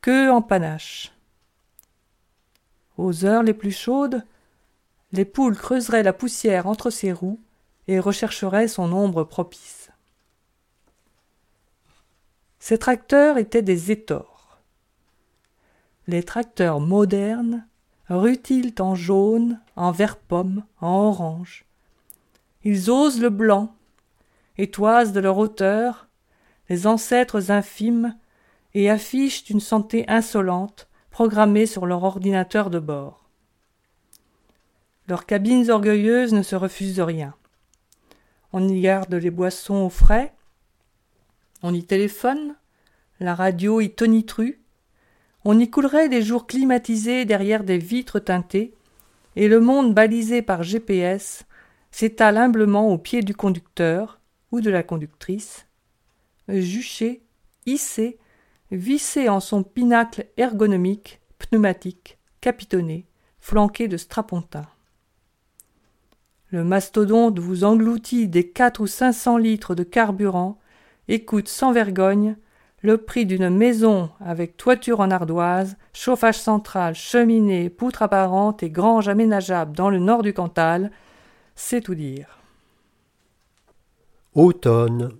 queue 0.00 0.30
en 0.30 0.42
panache. 0.42 1.12
Aux 2.96 3.24
heures 3.24 3.42
les 3.42 3.54
plus 3.54 3.72
chaudes, 3.72 4.24
les 5.12 5.24
poules 5.24 5.56
creuseraient 5.56 6.02
la 6.02 6.12
poussière 6.12 6.66
entre 6.66 6.90
ses 6.90 7.12
roues 7.12 7.40
et 7.88 8.00
rechercheraient 8.00 8.68
son 8.68 8.92
ombre 8.92 9.24
propice. 9.24 9.90
Ces 12.58 12.78
tracteurs 12.78 13.38
étaient 13.38 13.62
des 13.62 13.92
étors. 13.92 14.58
Les 16.06 16.22
tracteurs 16.22 16.80
modernes 16.80 17.66
rutilent 18.08 18.74
en 18.80 18.94
jaune, 18.94 19.60
en 19.76 19.92
vert 19.92 20.16
pomme, 20.16 20.64
en 20.80 21.06
orange. 21.06 21.64
Ils 22.64 22.90
osent 22.90 23.20
le 23.20 23.30
blanc, 23.30 23.76
et 24.58 24.70
toisent 24.70 25.12
de 25.12 25.20
leur 25.20 25.38
hauteur 25.38 26.08
les 26.68 26.86
ancêtres 26.86 27.50
infimes 27.50 28.16
et 28.74 28.90
affichent 28.90 29.48
une 29.50 29.60
santé 29.60 30.04
insolente 30.08 30.88
programmée 31.10 31.66
sur 31.66 31.86
leur 31.86 32.02
ordinateur 32.02 32.70
de 32.70 32.78
bord. 32.78 33.28
Leurs 35.08 35.26
cabines 35.26 35.70
orgueilleuses 35.70 36.32
ne 36.32 36.42
se 36.42 36.56
refusent 36.56 37.00
rien. 37.00 37.34
On 38.58 38.66
y 38.70 38.80
garde 38.80 39.12
les 39.12 39.30
boissons 39.30 39.84
au 39.84 39.90
frais, 39.90 40.32
on 41.62 41.74
y 41.74 41.84
téléphone, 41.84 42.54
la 43.20 43.34
radio 43.34 43.82
y 43.82 43.90
tonitru, 43.90 44.62
on 45.44 45.58
y 45.58 45.68
coulerait 45.68 46.08
des 46.08 46.22
jours 46.22 46.46
climatisés 46.46 47.26
derrière 47.26 47.64
des 47.64 47.76
vitres 47.76 48.18
teintées, 48.18 48.72
et 49.36 49.48
le 49.48 49.60
monde 49.60 49.92
balisé 49.92 50.40
par 50.40 50.62
GPS 50.62 51.44
s'étale 51.90 52.38
humblement 52.38 52.88
au 52.88 52.96
pied 52.96 53.20
du 53.20 53.34
conducteur 53.34 54.20
ou 54.52 54.62
de 54.62 54.70
la 54.70 54.82
conductrice, 54.82 55.66
juché, 56.48 57.26
hissé, 57.66 58.18
vissé 58.70 59.28
en 59.28 59.40
son 59.40 59.64
pinacle 59.64 60.28
ergonomique, 60.38 61.20
pneumatique, 61.36 62.16
capitonné, 62.40 63.04
flanqué 63.38 63.86
de 63.86 63.98
strapontins. 63.98 64.70
Le 66.50 66.62
mastodonte 66.64 67.38
vous 67.38 67.64
engloutit 67.64 68.28
des 68.28 68.48
quatre 68.48 68.80
ou 68.80 68.86
cinq 68.86 69.12
cents 69.12 69.36
litres 69.36 69.74
de 69.74 69.82
carburant 69.82 70.58
et 71.08 71.24
coûte 71.24 71.48
sans 71.48 71.72
vergogne 71.72 72.36
le 72.82 72.98
prix 72.98 73.26
d'une 73.26 73.50
maison 73.50 74.10
avec 74.20 74.56
toiture 74.56 75.00
en 75.00 75.10
ardoise, 75.10 75.76
chauffage 75.92 76.38
central, 76.38 76.94
cheminée, 76.94 77.68
poutre 77.68 78.02
apparente 78.02 78.62
et 78.62 78.70
grange 78.70 79.08
aménageable 79.08 79.76
dans 79.76 79.90
le 79.90 79.98
nord 79.98 80.22
du 80.22 80.32
Cantal, 80.32 80.92
c'est 81.56 81.80
tout 81.80 81.94
dire. 81.96 82.38
Automne. 84.34 85.10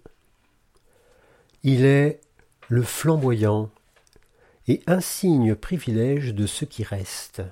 Il 1.65 1.85
est 1.85 2.21
le 2.69 2.83
flamboyant 2.83 3.71
et 4.69 4.83
insigne 4.87 5.55
privilège 5.57 6.35
de 6.35 6.47
ce 6.47 6.65
qui 6.65 6.85
reste. 6.85 7.43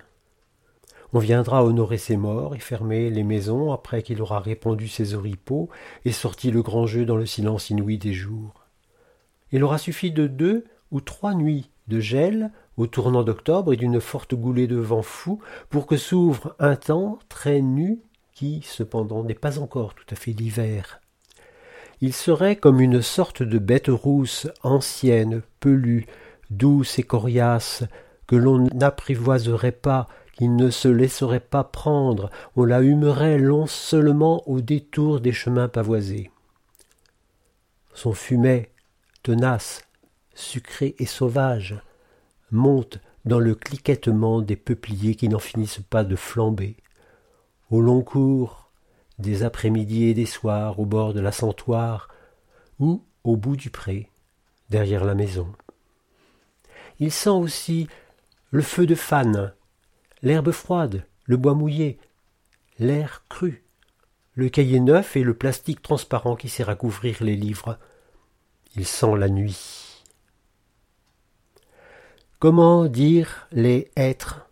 On 1.16 1.20
viendra 1.20 1.64
honorer 1.64 1.96
ses 1.96 2.16
morts 2.16 2.56
et 2.56 2.58
fermer 2.58 3.08
les 3.08 3.22
maisons 3.22 3.72
après 3.72 4.02
qu'il 4.02 4.20
aura 4.20 4.40
répandu 4.40 4.88
ses 4.88 5.14
oripeaux 5.14 5.68
et 6.04 6.10
sorti 6.10 6.50
le 6.50 6.60
grand 6.60 6.88
jeu 6.88 7.04
dans 7.04 7.16
le 7.16 7.24
silence 7.24 7.70
inouï 7.70 7.98
des 7.98 8.12
jours. 8.12 8.64
Il 9.52 9.62
aura 9.62 9.78
suffi 9.78 10.10
de 10.10 10.26
deux 10.26 10.64
ou 10.90 11.00
trois 11.00 11.34
nuits 11.34 11.70
de 11.86 12.00
gel 12.00 12.50
au 12.76 12.88
tournant 12.88 13.22
d'octobre 13.22 13.72
et 13.72 13.76
d'une 13.76 14.00
forte 14.00 14.34
goulée 14.34 14.66
de 14.66 14.74
vent 14.74 15.02
fou 15.02 15.38
pour 15.70 15.86
que 15.86 15.96
s'ouvre 15.96 16.56
un 16.58 16.74
temps 16.74 17.20
très 17.28 17.60
nu 17.60 18.00
qui, 18.32 18.62
cependant, 18.64 19.22
n'est 19.22 19.34
pas 19.34 19.60
encore 19.60 19.94
tout 19.94 20.06
à 20.10 20.16
fait 20.16 20.32
l'hiver. 20.32 21.00
Il 22.00 22.12
serait 22.12 22.56
comme 22.56 22.80
une 22.80 23.02
sorte 23.02 23.44
de 23.44 23.58
bête 23.58 23.86
rousse, 23.88 24.48
ancienne, 24.64 25.42
pelue, 25.60 26.06
douce 26.50 26.98
et 26.98 27.04
coriace, 27.04 27.84
que 28.26 28.34
l'on 28.34 28.66
n'apprivoiserait 28.74 29.70
pas 29.70 30.08
il 30.40 30.56
ne 30.56 30.70
se 30.70 30.88
laisserait 30.88 31.40
pas 31.40 31.64
prendre, 31.64 32.30
on 32.56 32.64
la 32.64 32.80
humerait 32.80 33.38
long 33.38 33.66
seulement 33.66 34.48
au 34.48 34.60
détour 34.60 35.20
des 35.20 35.32
chemins 35.32 35.68
pavoisés. 35.68 36.30
Son 37.94 38.12
fumet, 38.12 38.72
tenace, 39.22 39.82
sucré 40.34 40.96
et 40.98 41.06
sauvage, 41.06 41.76
monte 42.50 42.98
dans 43.24 43.38
le 43.38 43.54
cliquettement 43.54 44.42
des 44.42 44.56
peupliers 44.56 45.14
qui 45.14 45.28
n'en 45.28 45.38
finissent 45.38 45.82
pas 45.88 46.04
de 46.04 46.16
flamber, 46.16 46.76
au 47.70 47.80
long 47.80 48.02
cours, 48.02 48.70
des 49.18 49.44
après-midi 49.44 50.04
et 50.04 50.14
des 50.14 50.26
soirs 50.26 50.80
au 50.80 50.84
bord 50.84 51.14
de 51.14 51.20
la 51.20 51.32
santoire, 51.32 52.08
ou 52.80 53.02
au 53.22 53.36
bout 53.36 53.56
du 53.56 53.70
pré, 53.70 54.10
derrière 54.70 55.04
la 55.04 55.14
maison. 55.14 55.52
Il 56.98 57.12
sent 57.12 57.30
aussi 57.30 57.88
le 58.50 58.62
feu 58.62 58.86
de 58.86 58.94
fan 58.94 59.52
l'herbe 60.24 60.50
froide, 60.50 61.06
le 61.26 61.36
bois 61.36 61.54
mouillé, 61.54 61.98
l'air 62.78 63.24
cru, 63.28 63.62
le 64.32 64.48
cahier 64.48 64.80
neuf 64.80 65.16
et 65.16 65.22
le 65.22 65.34
plastique 65.34 65.82
transparent 65.82 66.34
qui 66.34 66.48
sert 66.48 66.68
à 66.68 66.74
couvrir 66.74 67.22
les 67.22 67.36
livres. 67.36 67.78
Il 68.74 68.86
sent 68.86 69.16
la 69.16 69.28
nuit. 69.28 70.02
Comment 72.40 72.86
dire 72.86 73.46
les 73.52 73.90
êtres? 73.94 74.48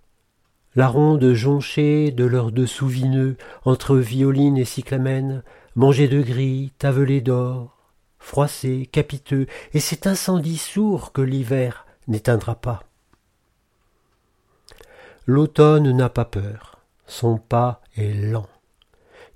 La 0.75 0.89
ronde 0.89 1.33
jonchée 1.33 2.13
de 2.13 2.25
leurs 2.25 2.53
dessous 2.53 2.87
vineux, 2.87 3.37
entre 3.65 3.97
violine 3.97 4.57
et 4.57 4.65
cyclamène, 4.65 5.43
mangés 5.75 6.09
de 6.09 6.23
gris, 6.23 6.73
tavelés 6.79 7.21
d'or, 7.21 7.77
froissés, 8.19 8.89
capiteux, 8.91 9.47
et 9.75 9.81
cet 9.81 10.07
incendie 10.07 10.57
sourd 10.57 11.13
que 11.13 11.21
l'hiver 11.21 11.87
n'éteindra 12.09 12.55
pas. 12.55 12.85
L'automne 15.27 15.97
n'a 15.97 16.09
pas 16.09 16.25
peur, 16.25 16.81
son 17.07 17.39
pas 17.39 17.81
est 17.97 18.13
lent. 18.13 18.49